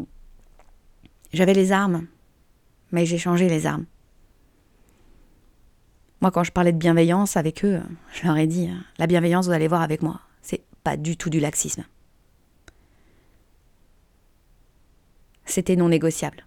j'avais 1.34 1.54
les 1.54 1.72
armes, 1.72 2.08
mais 2.92 3.06
j'ai 3.06 3.18
changé 3.18 3.50
les 3.50 3.66
armes. 3.66 3.86
Moi, 6.24 6.32
quand 6.32 6.46
je 6.46 6.54
parlais 6.54 6.72
de 6.72 6.78
bienveillance 6.78 7.36
avec 7.36 7.66
eux, 7.66 7.82
je 8.14 8.26
leur 8.26 8.38
ai 8.38 8.48
dit, 8.48 8.70
hein, 8.70 8.86
la 8.98 9.08
bienveillance, 9.08 9.48
vous 9.48 9.52
allez 9.52 9.68
voir 9.68 9.82
avec 9.82 10.02
moi, 10.02 10.22
c'est 10.42 10.64
pas 10.82 10.96
du 10.96 11.18
tout 11.18 11.30
du 11.30 11.42
laxisme. 11.42 11.84
C'était 15.44 15.76
non 15.76 15.90
négociable, 15.90 16.46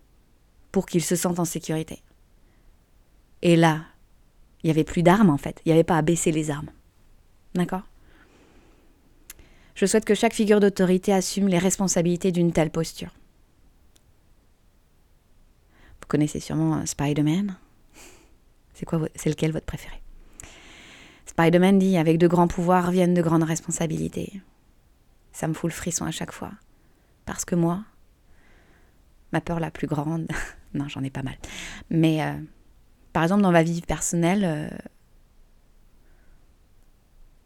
pour 0.73 0.87
qu'ils 0.87 1.05
se 1.05 1.15
sentent 1.15 1.41
en 1.41 1.45
sécurité. 1.45 2.01
Et 3.43 3.55
là, 3.55 3.83
il 4.63 4.69
n'y 4.69 4.71
avait 4.71 4.83
plus 4.83 5.03
d'armes 5.03 5.29
en 5.29 5.37
fait. 5.37 5.61
Il 5.67 5.69
n'y 5.69 5.75
avait 5.75 5.85
pas 5.85 5.99
à 5.99 6.03
baisser 6.03 6.33
les 6.33 6.51
armes. 6.51 6.71
D'accord? 7.55 7.83
Je 9.75 9.85
souhaite 9.85 10.07
que 10.07 10.15
chaque 10.15 10.33
figure 10.33 10.59
d'autorité 10.59 11.13
assume 11.13 11.49
les 11.49 11.59
responsabilités 11.59 12.33
d'une 12.33 12.53
telle 12.55 12.71
posture. 12.71 13.15
Vous 16.01 16.07
connaissez 16.09 16.41
sûrement 16.41 16.79
euh, 16.79 16.87
Spider-Man? 16.87 17.59
C'est 18.77 18.85
quoi 18.85 19.01
C'est 19.15 19.31
lequel 19.31 19.53
votre 19.53 19.65
préféré? 19.65 20.03
Spider-Man 21.25 21.79
dit 21.79 21.97
avec 21.97 22.19
de 22.19 22.29
grands 22.29 22.47
pouvoirs 22.47 22.91
viennent 22.91 23.15
de 23.15 23.23
grandes 23.23 23.43
responsabilités. 23.43 24.43
Ça 25.33 25.49
me 25.49 25.55
fout 25.55 25.71
le 25.71 25.75
frisson 25.75 26.05
à 26.05 26.11
chaque 26.11 26.33
fois. 26.33 26.53
Parce 27.25 27.47
que 27.47 27.55
moi, 27.55 27.85
ma 29.33 29.41
peur 29.41 29.61
la 29.61 29.71
plus 29.71 29.87
grande, 29.87 30.29
non, 30.75 30.89
j'en 30.89 31.03
ai 31.03 31.11
pas 31.11 31.23
mal, 31.23 31.37
mais 31.89 32.23
euh, 32.23 32.35
par 33.15 33.23
exemple, 33.23 33.43
dans 33.43 33.51
ma 33.51 33.63
vie 33.63 33.81
personnelle, 33.81 34.45
euh, 34.45 34.69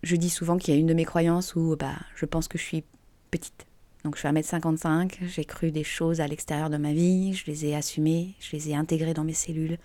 je 0.02 0.16
dis 0.16 0.30
souvent 0.30 0.58
qu'il 0.58 0.74
y 0.74 0.76
a 0.76 0.80
une 0.80 0.88
de 0.88 0.94
mes 0.94 1.04
croyances 1.04 1.54
où 1.54 1.76
bah, 1.78 1.94
je 2.16 2.26
pense 2.26 2.48
que 2.48 2.58
je 2.58 2.64
suis 2.64 2.84
petite. 3.30 3.66
Donc 4.02 4.16
je 4.16 4.20
suis 4.20 4.28
à 4.28 4.32
1m55, 4.32 5.18
j'ai 5.28 5.44
cru 5.44 5.70
des 5.70 5.84
choses 5.84 6.20
à 6.20 6.26
l'extérieur 6.26 6.70
de 6.70 6.76
ma 6.76 6.92
vie, 6.92 7.34
je 7.34 7.46
les 7.46 7.66
ai 7.66 7.76
assumées, 7.76 8.34
je 8.40 8.56
les 8.56 8.70
ai 8.70 8.74
intégrées 8.74 9.14
dans 9.14 9.24
mes 9.24 9.34
cellules. 9.34 9.78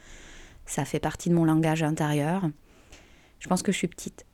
Ça 0.66 0.86
fait 0.86 1.00
partie 1.00 1.30
de 1.30 1.36
mon 1.36 1.46
langage 1.46 1.84
intérieur. 1.84 2.50
Je 3.40 3.48
pense 3.48 3.62
que 3.62 3.72
je 3.72 3.78
suis 3.78 3.88
petite. 3.88 4.26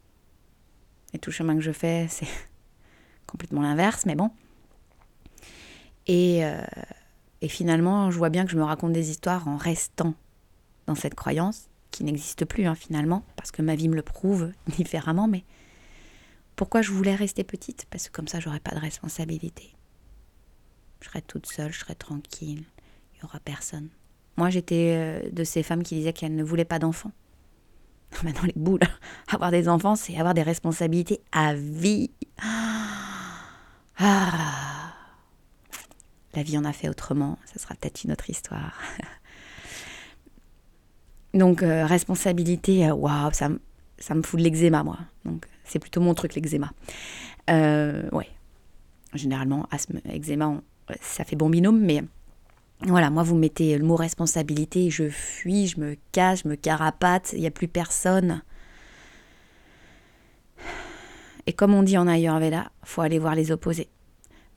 Et 1.14 1.20
tout 1.20 1.32
chemin 1.32 1.56
que 1.56 1.62
je 1.62 1.72
fais, 1.72 2.08
c'est 2.10 2.28
complètement 3.28 3.62
l'inverse, 3.62 4.06
mais 4.06 4.16
bon. 4.16 4.32
Et, 6.08 6.46
euh, 6.46 6.64
et 7.42 7.48
finalement, 7.48 8.12
je 8.12 8.18
vois 8.18 8.30
bien 8.30 8.46
que 8.46 8.52
je 8.52 8.58
me 8.58 8.64
raconte 8.64 8.94
des 8.94 9.10
histoires 9.10 9.48
en 9.48 9.58
restant 9.58 10.14
dans 10.88 10.96
cette 10.96 11.16
croyance, 11.16 11.70
qui 11.92 12.04
n'existe 12.04 12.46
plus 12.46 12.66
hein, 12.66 12.76
finalement, 12.76 13.24
parce 13.36 13.52
que 13.52 13.62
ma 13.62 13.76
vie 13.76 13.90
me 13.90 13.96
le 13.96 14.02
prouve 14.02 14.52
différemment, 14.68 15.28
mais 15.28 15.44
pourquoi 16.56 16.82
je 16.82 16.92
voulais 16.92 17.16
rester 17.16 17.44
petite? 17.44 17.86
Parce 17.90 18.08
que 18.08 18.14
comme 18.14 18.28
ça, 18.28 18.40
j'aurais 18.40 18.60
pas 18.60 18.76
de 18.76 18.80
responsabilité. 18.80 19.76
Je 21.02 21.08
serais 21.08 21.22
toute 21.22 21.48
seule, 21.48 21.72
je 21.72 21.80
serais 21.80 21.96
tranquille, 21.96 22.64
il 23.14 23.18
n'y 23.18 23.24
aura 23.24 23.40
personne. 23.40 23.90
Moi, 24.38 24.50
j'étais 24.50 24.94
euh, 24.96 25.30
de 25.32 25.44
ces 25.44 25.64
femmes 25.64 25.84
qui 25.84 25.96
disaient 25.96 26.14
qu'elles 26.14 26.36
ne 26.36 26.44
voulaient 26.44 26.66
pas 26.66 26.80
d'enfants. 26.80 27.12
Maintenant, 28.24 28.44
les 28.44 28.54
boules, 28.56 28.80
avoir 29.32 29.52
des 29.52 29.68
enfants, 29.68 29.96
c'est 29.96 30.18
avoir 30.18 30.34
des 30.34 30.44
responsabilités 30.44 31.22
à 31.32 31.54
vie. 31.54 32.12
Ah. 34.04 34.96
La 36.34 36.42
vie 36.42 36.58
en 36.58 36.66
a 36.66 36.74
fait 36.74 36.90
autrement, 36.90 37.38
ça 37.46 37.60
sera 37.60 37.76
peut-être 37.76 38.04
une 38.04 38.12
autre 38.12 38.28
histoire. 38.30 38.74
Donc, 41.34 41.62
euh, 41.62 41.86
responsabilité, 41.86 42.88
euh, 42.88 42.94
waouh, 42.94 43.32
ça, 43.32 43.50
ça 43.98 44.16
me 44.16 44.22
fout 44.22 44.40
de 44.40 44.44
l'eczéma, 44.44 44.84
moi. 44.84 44.98
Donc, 45.26 45.46
c'est 45.64 45.80
plutôt 45.80 46.02
mon 46.02 46.14
truc, 46.14 46.36
l'eczéma. 46.36 46.72
Euh, 47.50 48.10
ouais. 48.12 48.28
Généralement, 49.14 49.68
asthme, 49.72 50.00
eczéma, 50.06 50.62
ça 51.02 51.24
fait 51.26 51.36
bon 51.36 51.50
binôme, 51.50 51.80
mais 51.80 52.04
voilà, 52.84 53.10
moi, 53.10 53.24
vous 53.24 53.36
mettez 53.36 53.78
le 53.78 53.86
mot 53.86 53.96
responsabilité, 53.96 54.90
je 54.90 55.10
fuis, 55.10 55.68
je 55.68 55.80
me 55.80 55.96
cache, 56.12 56.44
je 56.44 56.50
me 56.50 56.56
carapate, 56.56 57.34
il 57.34 57.42
n'y 57.42 57.48
a 57.48 57.52
plus 57.52 57.68
personne. 57.68 58.42
Et 61.46 61.54
comme 61.54 61.74
on 61.74 61.84
dit 61.84 61.98
en 61.98 62.08
Ayurveda, 62.08 62.72
faut 62.84 63.02
aller 63.02 63.20
voir 63.20 63.36
les 63.36 63.52
opposés. 63.52 63.90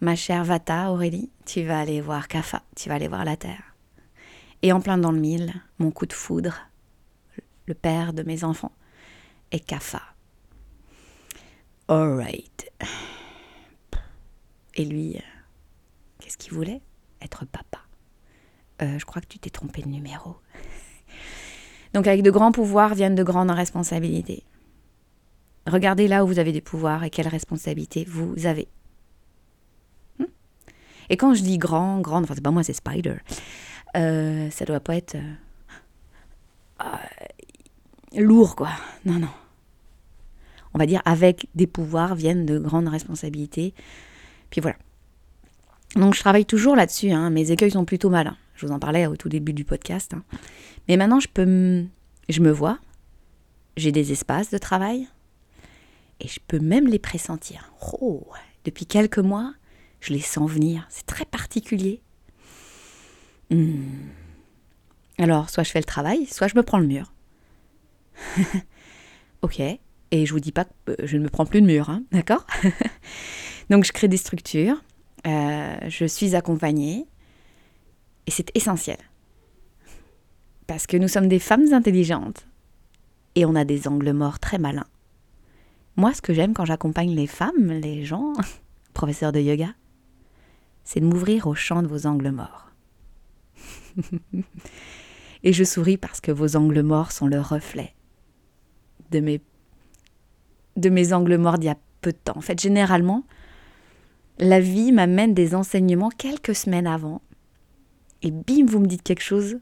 Ma 0.01 0.17
chère 0.17 0.45
Vata, 0.45 0.91
Aurélie, 0.91 1.31
tu 1.47 1.63
vas 1.63 1.81
aller 1.81 2.01
voir 2.01 2.29
Kapha, 2.29 2.63
tu 2.77 2.89
vas 2.89 2.97
aller 2.97 3.09
voir 3.09 3.25
la 3.25 3.37
terre. 3.37 3.75
Et 4.63 4.73
en 4.73 4.81
plein 4.81 4.99
dans 4.99 5.13
le 5.13 5.21
mille, 5.21 5.53
mon 5.79 5.91
coup 5.91 6.07
de 6.07 6.13
foudre, 6.13 6.69
le 7.67 7.75
père 7.75 8.13
de 8.13 8.23
mes 8.23 8.45
enfants, 8.45 8.73
est 9.51 9.61
Kapha. 9.61 10.03
Alright. 11.89 12.71
Et 14.75 14.85
lui, 14.85 15.17
euh, 15.17 15.21
qu'est-ce 16.19 16.39
qu'il 16.39 16.53
voulait? 16.53 16.81
Être 17.21 17.45
papa. 17.45 17.84
Euh, 18.83 18.99
je 18.99 19.05
crois 19.05 19.23
que 19.23 19.27
tu 19.27 19.39
t'es 19.39 19.51
trompé 19.51 19.83
de 19.83 19.89
numéro. 19.89 20.37
Donc 21.95 22.07
avec 22.07 22.23
de 22.23 22.31
grands 22.31 22.53
pouvoirs 22.53 22.95
viennent 22.95 23.15
de 23.15 23.23
grandes 23.23 23.51
responsabilités. 23.51 24.45
Regardez 25.67 26.09
là 26.09 26.25
où 26.25 26.27
vous 26.27 26.39
avez 26.39 26.53
des 26.53 26.61
pouvoirs 26.61 27.05
et 27.05 27.11
quelles 27.11 27.29
responsabilités 27.29 28.05
vous 28.05 28.47
avez. 28.47 28.69
Hmm? 30.19 30.25
et 31.09 31.17
quand 31.17 31.35
je 31.35 31.43
dis 31.43 31.59
grand, 31.59 32.01
grande, 32.01 32.25
enfin 32.25 32.35
c'est 32.35 32.43
pas 32.43 32.51
moi, 32.51 32.63
c'est 32.63 32.73
Spider, 32.75 33.17
euh, 33.97 34.51
ça 34.51 34.65
doit 34.65 34.81
pas 34.81 34.97
être 34.97 35.17
lourd 38.17 38.57
quoi. 38.57 38.71
Non, 39.05 39.19
non. 39.19 39.31
On 40.75 40.79
va 40.79 40.87
dire 40.87 41.01
avec 41.05 41.47
des 41.55 41.69
pouvoirs 41.69 42.15
viennent 42.15 42.47
de 42.47 42.59
grandes 42.59 42.89
responsabilités. 42.89 43.75
Puis 44.51 44.61
voilà. 44.61 44.77
Donc 45.95 46.15
je 46.15 46.21
travaille 46.21 46.45
toujours 46.45 46.75
là-dessus. 46.75 47.13
Hein. 47.13 47.31
Mes 47.31 47.53
écueils 47.53 47.71
sont 47.71 47.85
plutôt 47.85 48.11
malins. 48.11 48.37
Je 48.55 48.67
vous 48.67 48.73
en 48.73 48.79
parlais 48.79 49.07
au 49.07 49.17
tout 49.17 49.29
début 49.29 49.53
du 49.53 49.65
podcast. 49.65 50.15
Hein. 50.15 50.23
Mais 50.89 50.97
maintenant, 50.97 51.21
je 51.21 51.29
peux 51.29 51.85
je 52.29 52.41
me 52.41 52.51
vois. 52.51 52.79
J'ai 53.77 53.93
des 53.93 54.13
espaces 54.13 54.51
de 54.51 54.59
travail. 54.59 55.09
Et 56.21 56.29
je 56.29 56.39
peux 56.47 56.61
même 56.61 56.87
les 56.87 56.99
pressentir. 56.99 57.73
Oh, 58.01 58.27
depuis 58.65 58.87
quelques 58.87 59.19
mois, 59.19 59.53
je 60.01 60.13
les 60.13 60.21
sens 60.21 60.51
venir. 60.51 60.87
C'est 60.89 61.07
très 61.07 61.25
particulier. 61.25 62.01
Hmm. 63.51 64.09
Alors, 65.19 65.51
soit 65.51 65.65
je 65.65 65.71
fais 65.71 65.81
le 65.81 65.85
travail, 65.85 66.27
soit 66.27 66.49
je 66.49 66.57
me 66.57 66.63
prends 66.63 66.79
le 66.79 66.87
mur. 66.87 67.13
ok. 69.43 69.61
Et 69.61 70.27
je 70.27 70.33
vous 70.33 70.41
dis 70.41 70.53
pas 70.53 70.65
que 70.65 70.71
euh, 70.91 70.97
je 71.05 71.17
ne 71.17 71.25
me 71.25 71.29
prends 71.29 71.47
plus 71.47 71.61
de 71.61 71.67
mur, 71.67 71.91
hein, 71.91 72.03
d'accord? 72.13 72.47
Donc, 73.71 73.85
je 73.85 73.93
crée 73.93 74.09
des 74.09 74.17
structures. 74.17 74.83
Euh, 75.27 75.77
je 75.89 76.05
suis 76.05 76.37
accompagnée. 76.37 77.07
Et 78.27 78.31
c'est 78.31 78.57
essentiel. 78.57 78.99
Parce 80.67 80.87
que 80.87 80.97
nous 80.97 81.09
sommes 81.09 81.29
des 81.29 81.39
femmes 81.39 81.73
intelligentes. 81.73 82.47
Et 83.35 83.45
on 83.45 83.55
a 83.55 83.65
des 83.65 83.89
angles 83.89 84.13
morts 84.13 84.39
très 84.39 84.59
malins. 84.59 84.87
Moi, 85.97 86.13
ce 86.15 86.23
que 86.23 86.33
j'aime 86.33 86.55
quand 86.55 86.65
j'accompagne 86.65 87.15
les 87.15 87.27
femmes, 87.27 87.71
les 87.71 88.05
gens, 88.05 88.33
professeurs 88.95 89.33
de 89.33 89.41
yoga, 89.41 89.75
c'est 90.85 91.01
de 91.01 91.07
m'ouvrir 91.07 91.47
au 91.47 91.55
champ 91.55 91.83
de 91.83 91.89
vos 91.89 92.07
angles 92.07 92.31
morts. 92.31 92.71
Et 95.45 95.53
je 95.53 95.65
souris 95.65 95.99
parce 95.99 96.21
que 96.21 96.33
vos 96.33 96.57
angles 96.57 96.83
morts 96.83 97.13
sont 97.13 97.27
le 97.27 97.41
reflet 97.41 97.95
de 99.11 99.21
mes, 99.21 99.41
de 100.77 100.89
mes 100.89 101.13
angles 101.13 101.37
morts 101.37 101.59
d'il 101.59 101.67
y 101.67 101.71
a 101.71 101.79
peu 102.01 102.13
de 102.13 102.19
temps. 102.19 102.37
En 102.37 102.41
fait, 102.41 102.61
généralement, 102.61 103.25
la 104.39 104.61
vie 104.61 104.91
m'amène 104.91 105.35
des 105.35 105.55
enseignements 105.55 106.11
quelques 106.11 106.55
semaines 106.55 106.87
avant 106.87 107.23
et 108.25 108.31
bim, 108.31 108.65
vous 108.67 108.81
me 108.81 108.87
dites 108.87 109.03
quelque 109.03 109.23
chose, 109.23 109.59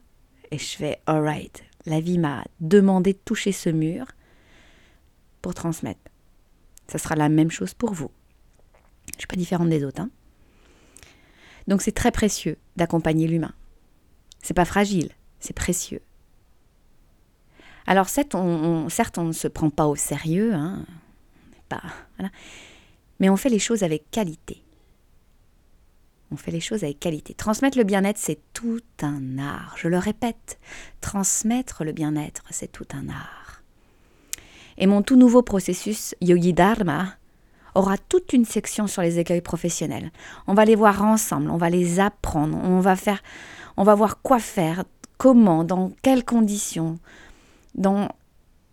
et 0.53 0.59
je 0.59 0.77
fais 0.77 1.01
alright. 1.07 1.65
La 1.85 2.01
vie 2.01 2.19
m'a 2.19 2.45
demandé 2.61 3.13
de 3.13 3.19
toucher 3.19 3.51
ce 3.51 3.69
mur 3.69 4.07
pour 5.43 5.53
transmettre. 5.53 6.01
Ça 6.87 6.99
sera 6.99 7.17
la 7.17 7.29
même 7.29 7.51
chose 7.51 7.75
pour 7.75 7.93
vous. 7.93 8.11
Je 9.07 9.17
ne 9.17 9.19
suis 9.19 9.27
pas 9.27 9.37
différente 9.37 9.69
des 9.69 9.85
autres. 9.85 10.01
Hein. 10.01 10.11
Donc 11.67 11.83
c'est 11.83 11.93
très 11.93 12.13
précieux 12.13 12.57
d'accompagner 12.77 13.27
l'humain. 13.27 13.53
C'est 14.43 14.55
pas 14.55 14.65
fragile, 14.65 15.11
c'est 15.41 15.55
précieux. 15.55 16.01
Alors 17.87 18.09
certes 18.09 18.37
on, 18.37 18.89
certes, 18.89 19.19
on 19.19 19.25
ne 19.25 19.33
se 19.33 19.49
prend 19.49 19.71
pas 19.71 19.89
au 19.89 19.97
sérieux, 19.97 20.55
hein, 20.55 20.87
pas, 21.69 21.83
mais 23.19 23.29
on 23.29 23.37
fait 23.37 23.49
les 23.49 23.59
choses 23.59 23.83
avec 23.83 24.09
qualité. 24.13 24.63
On 26.33 26.37
fait 26.37 26.51
les 26.51 26.61
choses 26.61 26.83
avec 26.83 26.99
qualité. 26.99 27.35
Transmettre 27.35 27.77
le 27.77 27.85
bien-être, 27.85 28.19
c'est 28.19 28.39
tout 28.55 28.81
un 29.03 29.39
art. 29.39 29.75
Je 29.77 29.89
le 29.89 29.99
répète, 29.99 30.59
transmettre 31.03 31.85
le 31.85 31.93
bien-être, 31.93 32.43
c'est 32.51 32.73
tout 32.73 32.87
un 32.95 33.11
art. 33.11 33.63
Et 34.79 34.87
mon 34.87 35.03
tout 35.03 35.17
nouveau 35.17 35.43
processus 35.43 36.15
Yogi 36.23 36.55
Dharma 36.55 37.17
aura 37.75 37.99
toute 37.99 38.33
une 38.33 38.47
section 38.47 38.87
sur 38.87 39.03
les 39.03 39.19
écueils 39.19 39.43
professionnels. 39.43 40.11
On 40.47 40.55
va 40.55 40.65
les 40.65 40.75
voir 40.75 41.05
ensemble, 41.05 41.51
on 41.51 41.59
va 41.59 41.69
les 41.69 42.01
apprendre, 42.01 42.57
on 42.57 42.81
va 42.81 42.97
faire, 42.97 43.23
on 43.77 43.85
va 43.85 43.95
voir 43.95 44.23
quoi 44.23 44.39
faire, 44.39 44.85
comment, 45.19 45.65
dans 45.65 45.93
quelles 46.01 46.25
conditions, 46.25 46.99
dans 47.75 48.09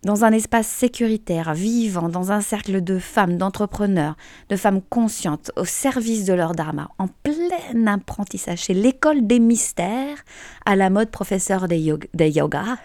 dans 0.04 0.24
un 0.24 0.32
espace 0.32 0.68
sécuritaire, 0.68 1.54
vivant, 1.54 2.10
dans 2.10 2.32
un 2.32 2.42
cercle 2.42 2.82
de 2.82 3.00
femmes, 3.00 3.38
d'entrepreneurs, 3.38 4.16
de 4.50 4.56
femmes 4.56 4.82
conscientes, 4.82 5.52
au 5.58 5.66
service 5.66 6.26
de 6.26 6.34
leur 6.34 6.54
dharma, 6.54 6.90
en 6.98 7.08
plein 7.08 7.88
apprentissage. 7.88 8.64
C'est 8.64 8.74
l'école 8.74 9.28
des 9.28 9.40
mystères 9.40 10.24
à 10.66 10.76
la 10.76 10.90
mode 10.90 11.12
professeur 11.12 11.68
des 11.68 11.78
yoga. 11.78 12.78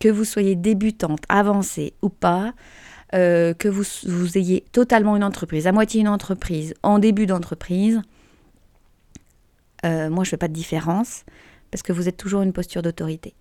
Que 0.00 0.08
vous 0.08 0.24
soyez 0.24 0.54
débutante, 0.54 1.22
avancée 1.28 1.94
ou 2.02 2.08
pas, 2.08 2.52
euh, 3.14 3.54
que 3.54 3.68
vous, 3.68 3.84
vous 4.06 4.38
ayez 4.38 4.64
totalement 4.72 5.16
une 5.16 5.24
entreprise, 5.24 5.66
à 5.66 5.72
moitié 5.72 6.00
une 6.02 6.08
entreprise, 6.08 6.74
en 6.82 6.98
début 6.98 7.26
d'entreprise, 7.26 8.02
euh, 9.86 10.10
moi 10.10 10.24
je 10.24 10.28
ne 10.28 10.30
fais 10.30 10.36
pas 10.36 10.48
de 10.48 10.52
différence 10.52 11.24
parce 11.70 11.82
que 11.82 11.92
vous 11.92 12.08
êtes 12.08 12.16
toujours 12.16 12.42
une 12.42 12.52
posture 12.52 12.82
d'autorité. 12.82 13.34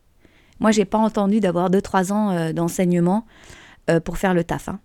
Moi, 0.59 0.71
j'ai 0.71 0.85
pas 0.85 0.97
entendu 0.97 1.39
d'avoir 1.39 1.69
2-3 1.69 2.11
ans 2.11 2.31
euh, 2.31 2.53
d'enseignement 2.53 3.25
euh, 3.89 3.99
pour 3.99 4.17
faire 4.17 4.33
le 4.33 4.43
taf. 4.43 4.69
Hein. 4.69 4.79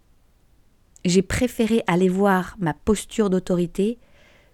J'ai 1.04 1.22
préféré 1.22 1.82
aller 1.86 2.08
voir 2.08 2.56
ma 2.58 2.74
posture 2.74 3.30
d'autorité 3.30 3.98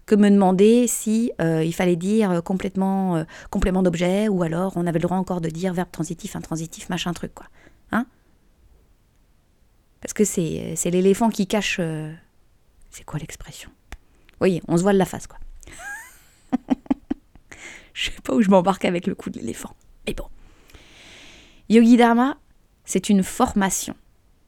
que 0.05 0.15
me 0.15 0.29
demander 0.29 0.87
si 0.87 1.31
euh, 1.39 1.63
il 1.63 1.73
fallait 1.73 1.95
dire 1.95 2.41
complètement 2.43 3.23
complément 3.51 3.83
d'objet 3.83 4.27
ou 4.27 4.41
alors 4.41 4.73
on 4.75 4.87
avait 4.87 4.97
le 4.97 5.03
droit 5.03 5.17
encore 5.17 5.39
de 5.39 5.49
dire 5.49 5.71
verbe 5.71 5.91
transitif, 5.91 6.35
intransitif, 6.35 6.89
machin 6.89 7.13
truc 7.13 7.35
quoi. 7.35 7.45
Hein 7.91 8.07
Parce 10.01 10.13
que 10.13 10.23
c'est, 10.23 10.75
l'éléphant 10.85 11.29
qui 11.29 11.45
cache. 11.45 11.79
c'est 12.89 13.03
quoi 13.05 13.19
l'expression? 13.19 13.69
Oui, 14.41 14.61
on 14.67 14.77
se 14.77 14.81
voile 14.81 14.97
la 14.97 15.05
face 15.05 15.27
quoi. 15.27 15.37
je 17.93 18.09
sais 18.09 18.21
pas 18.23 18.33
où 18.33 18.41
je 18.41 18.49
m'embarque 18.49 18.85
avec 18.85 19.05
le 19.05 19.13
coup 19.13 19.29
de 19.29 19.37
l'éléphant. 19.37 19.75
Mais 20.07 20.15
bon. 20.15 20.25
Yogi 21.71 21.97
Dharma, 21.97 22.35
c'est 22.83 23.09
une 23.09 23.21
formation 23.21 23.93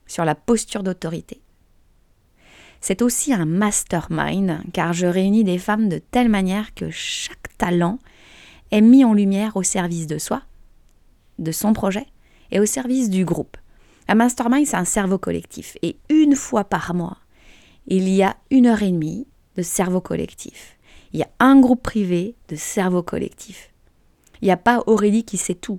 sur 0.08 0.24
la 0.24 0.34
posture 0.34 0.82
d'autorité. 0.82 1.40
C'est 2.80 3.00
aussi 3.00 3.32
un 3.32 3.44
mastermind 3.44 4.60
car 4.72 4.92
je 4.92 5.06
réunis 5.06 5.44
des 5.44 5.58
femmes 5.58 5.88
de 5.88 5.98
telle 5.98 6.28
manière 6.28 6.74
que 6.74 6.90
chaque 6.90 7.56
talent 7.58 8.00
est 8.72 8.80
mis 8.80 9.04
en 9.04 9.14
lumière 9.14 9.56
au 9.56 9.62
service 9.62 10.08
de 10.08 10.18
soi, 10.18 10.42
de 11.38 11.52
son 11.52 11.72
projet 11.72 12.06
et 12.50 12.58
au 12.58 12.66
service 12.66 13.08
du 13.08 13.24
groupe. 13.24 13.56
Un 14.08 14.16
mastermind, 14.16 14.66
c'est 14.66 14.76
un 14.76 14.84
cerveau 14.84 15.18
collectif 15.18 15.76
et 15.82 15.98
une 16.10 16.34
fois 16.34 16.64
par 16.64 16.92
mois, 16.92 17.18
il 17.86 18.08
y 18.08 18.24
a 18.24 18.36
une 18.50 18.66
heure 18.66 18.82
et 18.82 18.90
demie 18.90 19.28
de 19.54 19.62
cerveau 19.62 20.00
collectif. 20.00 20.76
Il 21.12 21.20
y 21.20 21.22
a 21.22 21.30
un 21.38 21.60
groupe 21.60 21.84
privé 21.84 22.34
de 22.48 22.56
cerveau 22.56 23.04
collectif. 23.04 23.70
Il 24.40 24.46
n'y 24.46 24.50
a 24.50 24.56
pas 24.56 24.82
Aurélie 24.88 25.22
qui 25.22 25.36
sait 25.36 25.54
tout. 25.54 25.78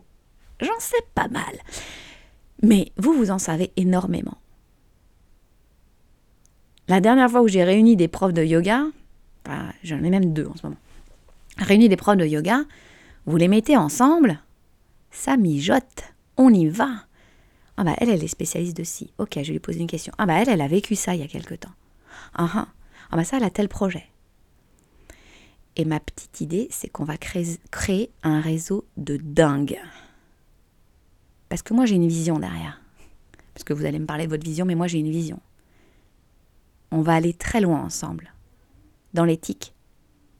J'en 0.59 0.79
sais 0.79 1.03
pas 1.15 1.27
mal. 1.27 1.55
Mais 2.61 2.91
vous, 2.97 3.13
vous 3.13 3.31
en 3.31 3.39
savez 3.39 3.71
énormément. 3.75 4.37
La 6.87 7.01
dernière 7.01 7.29
fois 7.29 7.41
où 7.41 7.47
j'ai 7.47 7.63
réuni 7.63 7.95
des 7.95 8.07
profs 8.07 8.33
de 8.33 8.43
yoga, 8.43 8.85
j'en 9.83 10.03
ai 10.03 10.09
même 10.09 10.33
deux 10.33 10.47
en 10.47 10.55
ce 10.55 10.65
moment, 10.65 10.79
réuni 11.57 11.89
des 11.89 11.95
profs 11.95 12.17
de 12.17 12.25
yoga, 12.25 12.63
vous 13.25 13.37
les 13.37 13.47
mettez 13.47 13.77
ensemble, 13.77 14.39
ça 15.11 15.37
mijote, 15.37 16.03
on 16.37 16.53
y 16.53 16.67
va. 16.67 16.89
Ah 17.77 17.83
bah 17.83 17.95
elle, 17.97 18.09
elle 18.09 18.23
est 18.23 18.27
spécialiste 18.27 18.77
de 18.77 18.83
ci. 18.83 19.11
Ok, 19.17 19.39
je 19.41 19.51
lui 19.51 19.59
poser 19.59 19.79
une 19.79 19.87
question. 19.87 20.13
Ah 20.17 20.25
bah 20.25 20.35
elle, 20.35 20.49
elle 20.49 20.61
a 20.61 20.67
vécu 20.67 20.95
ça 20.95 21.15
il 21.15 21.21
y 21.21 21.23
a 21.23 21.27
quelque 21.27 21.55
temps. 21.55 21.71
Ah 22.35 22.49
ah, 22.53 22.67
ah 23.11 23.15
bah 23.15 23.23
ça, 23.23 23.37
elle 23.37 23.43
a 23.43 23.49
tel 23.49 23.69
projet. 23.69 24.05
Et 25.75 25.85
ma 25.85 25.99
petite 25.99 26.41
idée, 26.41 26.67
c'est 26.69 26.89
qu'on 26.89 27.03
va 27.03 27.17
créer, 27.17 27.57
créer 27.71 28.11
un 28.21 28.41
réseau 28.41 28.85
de 28.97 29.17
dingue. 29.17 29.79
Parce 31.53 31.61
que 31.61 31.75
moi, 31.75 31.85
j'ai 31.85 31.93
une 31.93 32.07
vision 32.07 32.39
derrière. 32.39 32.81
parce 33.53 33.63
que 33.63 33.73
vous 33.73 33.85
allez 33.85 33.99
me 33.99 34.07
parler 34.07 34.25
de 34.25 34.31
votre 34.31 34.43
vision, 34.43 34.65
mais 34.65 34.73
moi 34.73 34.87
j'ai 34.87 34.97
une 34.97 35.11
vision. 35.11 35.39
On 36.89 37.03
va 37.03 37.13
aller 37.13 37.35
très 37.35 37.61
loin 37.61 37.79
ensemble, 37.79 38.33
dans 39.13 39.23
l'éthique, 39.23 39.75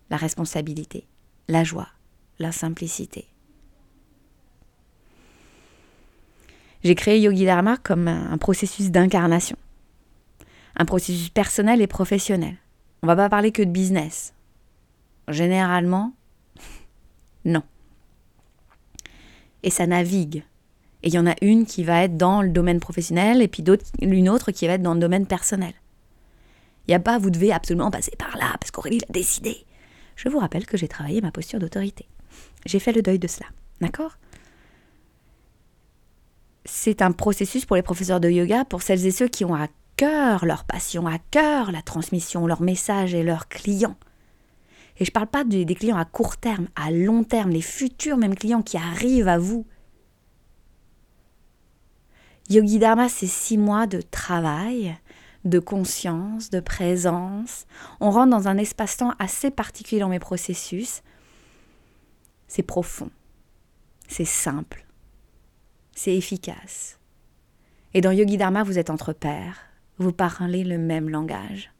la 0.10 0.18
responsabilité, 0.18 1.06
la 1.48 1.64
joie, 1.64 1.90
la 2.40 2.52
simplicité. 2.52 3.28
J'ai 6.84 6.96
créé 6.96 7.22
Yogi 7.22 7.46
Dharma 7.46 7.78
comme 7.78 8.08
un 8.08 8.40
processus 8.40 8.90
d'incarnation, 8.90 9.58
un 10.78 10.86
processus 10.86 11.30
personnel 11.30 11.80
et 11.80 11.88
professionnel. 11.88 12.58
On 13.04 13.08
va 13.08 13.16
pas 13.16 13.30
parler 13.30 13.52
que 13.52 13.62
de 13.62 13.70
business. 13.70 14.34
Généralement, 15.28 16.12
non. 17.46 17.62
Et 19.62 19.70
ça 19.70 19.86
navigue. 19.86 20.44
Et 21.04 21.10
il 21.10 21.14
y 21.14 21.20
en 21.20 21.28
a 21.28 21.36
une 21.42 21.66
qui 21.66 21.84
va 21.84 22.04
être 22.04 22.18
dans 22.18 22.42
le 22.42 22.50
domaine 22.50 22.80
professionnel 22.80 23.42
et 23.42 23.48
puis 23.48 23.64
une 24.02 24.30
autre 24.30 24.52
qui 24.52 24.66
va 24.68 24.74
être 24.74 24.82
dans 24.82 24.94
le 24.94 25.00
domaine 25.00 25.28
personnel. 25.28 25.74
Il 26.88 26.92
n'y 26.92 26.96
a 26.96 27.00
pas, 27.00 27.18
vous 27.18 27.30
devez 27.30 27.52
absolument 27.52 27.92
passer 27.92 28.14
par 28.18 28.36
là 28.38 28.56
parce 28.60 28.72
qu'Aurélie 28.72 29.00
l'a 29.00 29.08
décidé. 29.10 29.66
Je 30.16 30.30
vous 30.30 30.40
rappelle 30.40 30.66
que 30.66 30.78
j'ai 30.78 30.88
travaillé 30.88 31.22
ma 31.22 31.32
posture 31.32 31.60
d'autorité. 31.60 32.08
J'ai 32.66 32.80
fait 32.80 32.94
le 32.94 33.02
deuil 33.02 33.20
de 33.20 33.28
cela. 33.28 33.48
D'accord? 33.82 34.18
C'est 36.66 37.02
un 37.02 37.12
processus 37.12 37.66
pour 37.66 37.76
les 37.76 37.82
professeurs 37.82 38.20
de 38.20 38.30
yoga, 38.30 38.64
pour 38.64 38.82
celles 38.82 39.06
et 39.06 39.12
ceux 39.12 39.28
qui 39.28 39.44
ont 39.44 39.56
à 39.56 39.68
cœur 39.98 40.46
leur 40.46 40.64
passion, 40.64 41.08
à 41.08 41.20
cœur 41.32 41.72
la 41.72 41.82
transmission, 41.82 42.48
leur 42.48 42.62
message 42.62 43.14
et 43.14 43.24
leurs 43.24 43.48
clients. 43.48 43.98
Et 45.00 45.06
je 45.06 45.10
ne 45.10 45.14
parle 45.14 45.28
pas 45.28 45.44
des, 45.44 45.66
clients 45.66 45.98
à 45.98 46.06
court 46.06 46.38
terme, 46.38 46.68
à 46.76 46.92
long 46.92 47.24
terme, 47.24 47.50
les 47.50 47.62
futurs 47.62 48.18
même 48.18 48.36
clients 48.36 48.62
qui 48.62 48.78
arrivent 48.78 49.28
à 49.28 49.38
vous. 49.38 49.66
Yogi 52.50 52.80
Dharma, 52.80 53.10
c'est 53.10 53.28
six 53.28 53.58
mois 53.58 53.88
de 53.88 54.02
travail, 54.02 54.96
de 55.46 55.60
conscience, 55.60 56.50
de 56.50 56.60
présence. 56.60 57.66
On 58.00 58.12
rentre 58.12 58.32
dans 58.32 58.48
un 58.48 58.58
espace-temps 58.58 59.14
assez 59.20 59.50
particulier 59.50 60.02
dans 60.02 60.10
mes 60.10 60.20
processus. 60.20 61.02
C'est 62.48 62.64
profond, 62.64 63.10
c'est 64.08 64.26
simple, 64.26 64.86
c'est 65.96 66.16
efficace. 66.16 67.00
Et 67.94 68.02
dans 68.02 68.12
Yogi 68.12 68.38
Dharma, 68.38 68.64
vous 68.64 68.78
êtes 68.78 68.90
entre 68.90 69.14
pairs, 69.14 69.58
vous 69.98 70.12
parlez 70.12 70.64
le 70.64 70.78
même 70.78 71.10
langage. 71.10 71.72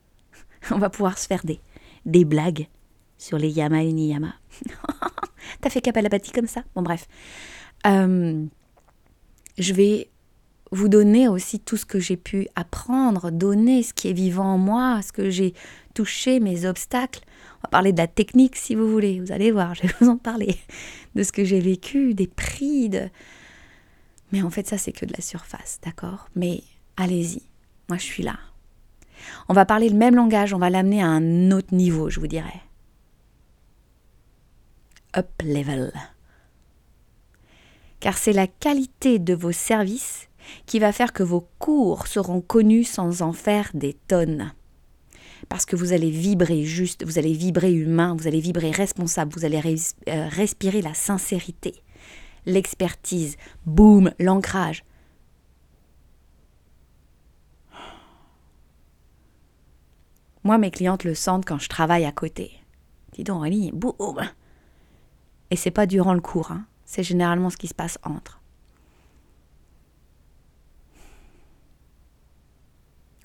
On 0.70 0.78
va 0.78 0.90
pouvoir 0.90 1.18
se 1.18 1.26
faire 1.26 1.44
des, 1.44 1.60
des 2.06 2.24
blagues 2.24 2.68
sur 3.18 3.38
les 3.38 3.50
yama 3.50 3.82
et 3.82 3.92
niyama. 3.92 4.34
T'as 5.60 5.70
fait 5.70 5.80
kapalapati 5.80 6.32
comme 6.32 6.46
ça? 6.46 6.62
Bon, 6.74 6.82
bref. 6.82 7.06
Euh, 7.86 8.44
je 9.58 9.72
vais 9.72 10.10
vous 10.72 10.88
donner 10.88 11.28
aussi 11.28 11.60
tout 11.60 11.76
ce 11.76 11.86
que 11.86 12.00
j'ai 12.00 12.16
pu 12.16 12.48
apprendre, 12.54 13.30
donner 13.30 13.82
ce 13.82 13.94
qui 13.94 14.08
est 14.08 14.12
vivant 14.12 14.54
en 14.54 14.58
moi, 14.58 15.00
ce 15.02 15.12
que 15.12 15.30
j'ai 15.30 15.54
touché, 15.94 16.40
mes 16.40 16.66
obstacles. 16.66 17.20
On 17.58 17.60
va 17.64 17.68
parler 17.70 17.92
de 17.92 17.98
la 17.98 18.06
technique 18.06 18.56
si 18.56 18.74
vous 18.74 18.90
voulez, 18.90 19.20
vous 19.20 19.32
allez 19.32 19.50
voir, 19.50 19.74
je 19.76 19.82
vais 19.82 19.94
vous 20.00 20.08
en 20.08 20.16
parler. 20.16 20.56
De 21.14 21.22
ce 21.22 21.32
que 21.32 21.44
j'ai 21.44 21.60
vécu, 21.60 22.14
des 22.14 22.26
prix. 22.26 22.90
Mais 24.32 24.42
en 24.42 24.50
fait, 24.50 24.66
ça, 24.66 24.76
c'est 24.76 24.92
que 24.92 25.06
de 25.06 25.12
la 25.12 25.22
surface, 25.22 25.80
d'accord? 25.84 26.28
Mais 26.34 26.62
allez-y, 26.96 27.42
moi, 27.88 27.96
je 27.98 28.04
suis 28.04 28.22
là. 28.22 28.38
On 29.48 29.54
va 29.54 29.64
parler 29.64 29.88
le 29.88 29.96
même 29.96 30.14
langage, 30.14 30.52
on 30.52 30.58
va 30.58 30.68
l'amener 30.70 31.02
à 31.02 31.06
un 31.06 31.50
autre 31.52 31.74
niveau, 31.74 32.10
je 32.10 32.20
vous 32.20 32.26
dirais. 32.26 32.60
Up 35.16 35.30
level. 35.42 35.92
Car 38.06 38.18
c'est 38.18 38.32
la 38.32 38.46
qualité 38.46 39.18
de 39.18 39.34
vos 39.34 39.50
services 39.50 40.28
qui 40.66 40.78
va 40.78 40.92
faire 40.92 41.12
que 41.12 41.24
vos 41.24 41.48
cours 41.58 42.06
seront 42.06 42.40
connus 42.40 42.84
sans 42.84 43.20
en 43.20 43.32
faire 43.32 43.68
des 43.74 43.94
tonnes. 43.94 44.52
Parce 45.48 45.66
que 45.66 45.74
vous 45.74 45.92
allez 45.92 46.10
vibrer 46.10 46.62
juste, 46.62 47.04
vous 47.04 47.18
allez 47.18 47.32
vibrer 47.32 47.72
humain, 47.72 48.14
vous 48.16 48.28
allez 48.28 48.38
vibrer 48.38 48.70
responsable, 48.70 49.32
vous 49.34 49.44
allez 49.44 49.60
euh, 50.08 50.28
respirer 50.28 50.82
la 50.82 50.94
sincérité, 50.94 51.82
l'expertise, 52.44 53.36
boum, 53.64 54.12
l'ancrage. 54.20 54.84
Moi, 60.44 60.58
mes 60.58 60.70
clientes 60.70 61.02
le 61.02 61.16
sentent 61.16 61.44
quand 61.44 61.58
je 61.58 61.68
travaille 61.68 62.04
à 62.04 62.12
côté. 62.12 62.52
Dis 63.14 63.24
donc, 63.24 63.38
Aurélie, 63.38 63.72
boum 63.72 64.30
Et 65.50 65.56
c'est 65.56 65.72
pas 65.72 65.86
durant 65.86 66.14
le 66.14 66.20
cours, 66.20 66.52
hein. 66.52 66.66
C'est 66.86 67.02
généralement 67.02 67.50
ce 67.50 67.56
qui 67.56 67.66
se 67.66 67.74
passe 67.74 67.98
entre. 68.02 68.40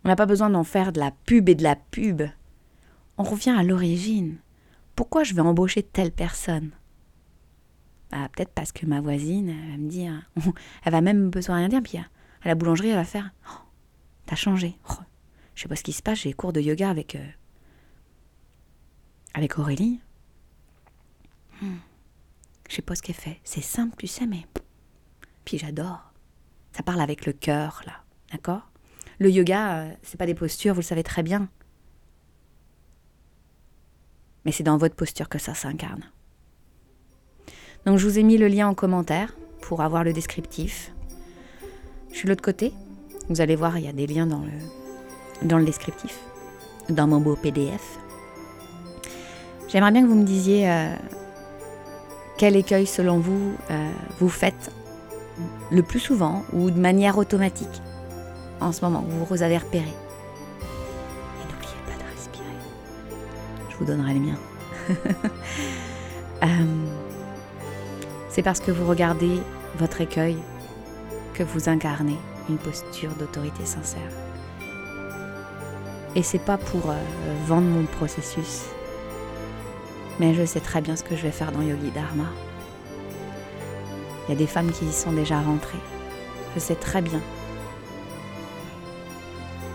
On 0.04 0.10
n'a 0.10 0.15
pas 0.15 0.26
besoin 0.26 0.50
d'en 0.50 0.63
faire 0.63 0.91
de 0.91 1.00
la 1.00 1.12
pub 1.12 1.47
et 1.47 1.56
de 1.56 1.63
la 1.63 1.76
pub. 1.76 2.24
On 3.17 3.24
revient 3.24 3.52
à 3.52 3.63
l'origine. 3.63 4.38
Pourquoi 4.95 5.24
je 5.24 5.36
vais 5.36 5.41
embaucher 5.41 5.84
telle 5.84 6.12
personne? 6.12 6.71
Bah, 8.12 8.28
Peut-être 8.36 8.52
parce 8.52 8.71
que 8.71 8.86
ma 8.86 9.00
voisine 9.00 9.50
elle 9.50 9.71
va 9.71 9.78
me 9.78 9.89
dire, 9.89 10.30
elle 10.84 10.91
va 10.91 11.02
même 11.02 11.30
besoin 11.30 11.56
de 11.56 11.60
rien 11.60 11.69
dire, 11.69 11.84
puis 11.84 11.97
à 11.97 12.47
la 12.47 12.56
boulangerie, 12.56 12.89
elle 12.89 12.95
va 12.95 13.04
faire 13.04 13.32
oh, 13.47 13.62
T'as 14.26 14.36
changé. 14.36 14.76
Oh, 14.89 14.95
je 15.54 15.62
sais 15.62 15.67
pas 15.67 15.76
ce 15.76 15.84
qui 15.84 15.93
se 15.93 16.02
passe, 16.02 16.21
j'ai 16.21 16.34
cours 16.34 16.54
de 16.54 16.62
yoga 16.62 16.89
avec, 16.89 17.15
euh, 17.15 17.28
avec 19.36 19.60
Aurélie. 19.60 20.00
Hmm. 21.62 21.78
Je 22.71 22.77
sais 22.77 22.81
pas 22.81 22.95
ce 22.95 23.01
qu'elle 23.01 23.15
fait. 23.15 23.38
C'est 23.43 23.60
simple, 23.60 23.97
tu 23.97 24.07
sais, 24.07 24.25
mais. 24.25 24.45
Puis 25.43 25.57
j'adore. 25.57 26.13
Ça 26.71 26.84
parle 26.84 27.01
avec 27.01 27.25
le 27.25 27.34
cœur, 27.34 27.81
là. 27.86 27.91
D'accord? 28.31 28.62
Le 29.19 29.29
yoga, 29.29 29.73
euh, 29.73 29.91
c'est 30.03 30.17
pas 30.17 30.25
des 30.25 30.36
postures, 30.36 30.73
vous 30.73 30.79
le 30.79 30.86
savez 30.86 31.03
très 31.03 31.21
bien. 31.21 31.49
Mais 34.45 34.53
c'est 34.53 34.63
dans 34.63 34.77
votre 34.77 34.95
posture 34.95 35.27
que 35.27 35.38
ça 35.38 35.53
s'incarne. 35.53 36.05
Donc 37.86 37.97
je 37.97 38.07
vous 38.07 38.17
ai 38.17 38.23
mis 38.23 38.38
le 38.38 38.47
lien 38.47 38.69
en 38.69 38.73
commentaire 38.73 39.36
pour 39.60 39.81
avoir 39.81 40.05
le 40.05 40.13
descriptif. 40.13 40.93
Je 42.10 42.15
suis 42.15 42.23
de 42.23 42.29
l'autre 42.29 42.41
côté. 42.41 42.71
Vous 43.27 43.41
allez 43.41 43.57
voir, 43.57 43.77
il 43.79 43.84
y 43.84 43.89
a 43.89 43.93
des 43.93 44.07
liens 44.07 44.27
dans 44.27 44.45
le, 44.45 45.45
dans 45.45 45.57
le 45.57 45.65
descriptif, 45.65 46.17
dans 46.88 47.05
mon 47.05 47.19
beau 47.19 47.36
PDF. 47.36 47.99
J'aimerais 49.67 49.91
bien 49.91 50.03
que 50.03 50.07
vous 50.07 50.15
me 50.15 50.25
disiez 50.25 50.71
euh, 50.71 50.95
quel 52.38 52.56
écueil 52.56 52.86
selon 52.86 53.20
vous 53.20 53.54
euh, 53.70 53.91
vous 54.20 54.30
faites 54.30 54.72
le 55.72 55.84
plus 55.84 56.00
souvent 56.00 56.44
ou 56.54 56.72
de 56.72 56.80
manière 56.80 57.17
automatique 57.17 57.82
en 58.62 58.72
ce 58.72 58.86
moment, 58.86 59.04
vous 59.08 59.26
vous 59.26 59.41
avez 59.41 59.58
repéré? 59.58 59.88
Et 59.88 61.52
n'oubliez 61.52 61.82
pas 61.88 61.98
de 61.98 62.15
respirer. 62.15 62.46
Je 63.70 63.78
vous 63.78 63.86
donnerai 63.86 64.13
les 64.13 64.20
miens. 64.20 64.39
Euh, 66.44 66.48
c'est 68.30 68.41
parce 68.41 68.60
que 68.60 68.72
vous 68.72 68.88
regardez 68.88 69.38
votre 69.78 70.02
écueil 70.02 70.36
que 71.36 71.44
vous 71.44 71.70
incarnez 71.70 72.17
une 72.50 72.58
posture 72.58 73.12
d'autorité 73.12 73.63
sincère. 73.63 74.10
Et 76.15 76.24
c'est 76.24 76.44
pas 76.44 76.58
pour 76.58 76.89
euh, 76.89 76.96
vendre 77.46 77.67
mon 77.67 77.86
processus. 77.86 78.63
Mais 80.21 80.36
je 80.36 80.45
sais 80.45 80.60
très 80.60 80.81
bien 80.81 80.95
ce 80.95 81.01
que 81.03 81.15
je 81.15 81.23
vais 81.23 81.31
faire 81.31 81.51
dans 81.51 81.63
Yogi 81.63 81.89
Dharma. 81.89 82.25
Il 84.27 84.34
y 84.34 84.36
a 84.36 84.38
des 84.38 84.45
femmes 84.45 84.71
qui 84.71 84.86
y 84.86 84.93
sont 84.93 85.12
déjà 85.13 85.41
rentrées. 85.41 85.79
Je 86.53 86.60
sais 86.60 86.75
très 86.75 87.01
bien 87.01 87.19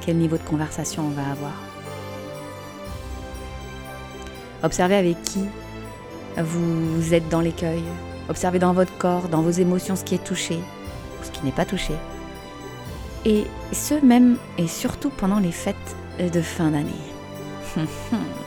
quel 0.02 0.18
niveau 0.18 0.36
de 0.36 0.44
conversation 0.44 1.02
on 1.04 1.10
va 1.10 1.28
avoir. 1.32 1.52
Observez 4.62 4.94
avec 4.94 5.20
qui 5.24 5.46
vous 6.38 7.12
êtes 7.12 7.28
dans 7.28 7.40
l'écueil. 7.40 7.82
Observez 8.28 8.60
dans 8.60 8.72
votre 8.72 8.96
corps, 8.98 9.28
dans 9.28 9.42
vos 9.42 9.50
émotions, 9.50 9.96
ce 9.96 10.04
qui 10.04 10.14
est 10.14 10.24
touché 10.24 10.54
ou 10.54 11.24
ce 11.24 11.32
qui 11.32 11.44
n'est 11.44 11.50
pas 11.50 11.64
touché. 11.64 11.94
Et 13.24 13.46
ce 13.72 13.94
même 13.94 14.36
et 14.58 14.68
surtout 14.68 15.10
pendant 15.10 15.40
les 15.40 15.50
fêtes 15.50 15.96
de 16.20 16.40
fin 16.40 16.70
d'année. 16.70 16.92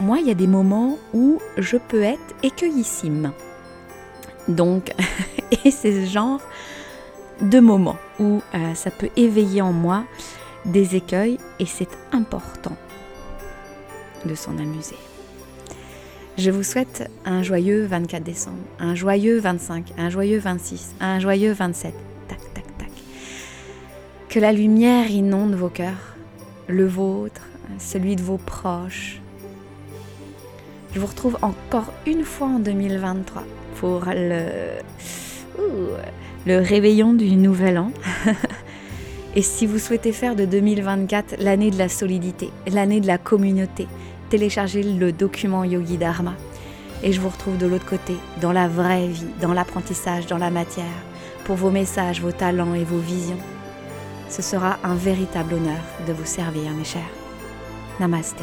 Moi, 0.00 0.18
il 0.20 0.26
y 0.26 0.30
a 0.30 0.34
des 0.34 0.46
moments 0.46 0.98
où 1.12 1.38
je 1.58 1.76
peux 1.76 2.02
être 2.02 2.34
écueillissime. 2.42 3.32
Donc, 4.48 4.92
et 5.64 5.70
c'est 5.70 6.06
ce 6.06 6.10
genre 6.10 6.40
de 7.40 7.60
moments 7.60 7.98
où 8.18 8.40
euh, 8.54 8.74
ça 8.74 8.90
peut 8.90 9.10
éveiller 9.16 9.62
en 9.62 9.72
moi 9.72 10.04
des 10.64 10.96
écueils 10.96 11.38
et 11.58 11.66
c'est 11.66 11.88
important 12.12 12.76
de 14.24 14.34
s'en 14.34 14.58
amuser. 14.58 14.96
Je 16.36 16.50
vous 16.50 16.62
souhaite 16.62 17.10
un 17.24 17.42
joyeux 17.42 17.84
24 17.86 18.22
décembre, 18.22 18.56
un 18.78 18.94
joyeux 18.94 19.38
25, 19.38 19.92
un 19.98 20.10
joyeux 20.10 20.38
26, 20.38 20.94
un 21.00 21.18
joyeux 21.18 21.52
27. 21.52 21.94
Tac, 22.28 22.38
tac, 22.54 22.64
tac. 22.78 22.90
Que 24.28 24.38
la 24.38 24.52
lumière 24.52 25.10
inonde 25.10 25.54
vos 25.54 25.68
cœurs 25.68 26.10
le 26.70 26.86
vôtre, 26.86 27.42
celui 27.78 28.16
de 28.16 28.22
vos 28.22 28.38
proches. 28.38 29.20
Je 30.92 31.00
vous 31.00 31.06
retrouve 31.06 31.38
encore 31.42 31.92
une 32.06 32.24
fois 32.24 32.48
en 32.48 32.58
2023 32.58 33.44
pour 33.76 34.04
le, 34.06 34.44
le 36.46 36.58
réveillon 36.58 37.12
du 37.12 37.36
nouvel 37.36 37.78
an. 37.78 37.92
Et 39.36 39.42
si 39.42 39.66
vous 39.66 39.78
souhaitez 39.78 40.12
faire 40.12 40.34
de 40.34 40.44
2024 40.44 41.36
l'année 41.38 41.70
de 41.70 41.78
la 41.78 41.88
solidité, 41.88 42.50
l'année 42.66 43.00
de 43.00 43.06
la 43.06 43.18
communauté, 43.18 43.86
téléchargez 44.28 44.82
le 44.82 45.12
document 45.12 45.62
Yogi 45.62 45.96
Dharma. 45.96 46.34
Et 47.04 47.12
je 47.12 47.20
vous 47.20 47.28
retrouve 47.28 47.56
de 47.56 47.66
l'autre 47.66 47.86
côté, 47.86 48.14
dans 48.40 48.52
la 48.52 48.66
vraie 48.68 49.06
vie, 49.06 49.26
dans 49.40 49.54
l'apprentissage, 49.54 50.26
dans 50.26 50.38
la 50.38 50.50
matière, 50.50 50.84
pour 51.44 51.56
vos 51.56 51.70
messages, 51.70 52.20
vos 52.20 52.32
talents 52.32 52.74
et 52.74 52.84
vos 52.84 52.98
visions. 52.98 53.38
Ce 54.28 54.42
sera 54.42 54.78
un 54.84 54.94
véritable 54.94 55.54
honneur 55.54 55.80
de 56.06 56.12
vous 56.12 56.26
servir, 56.26 56.72
mes 56.76 56.84
chers. 56.84 57.02
Namaste. 58.00 58.42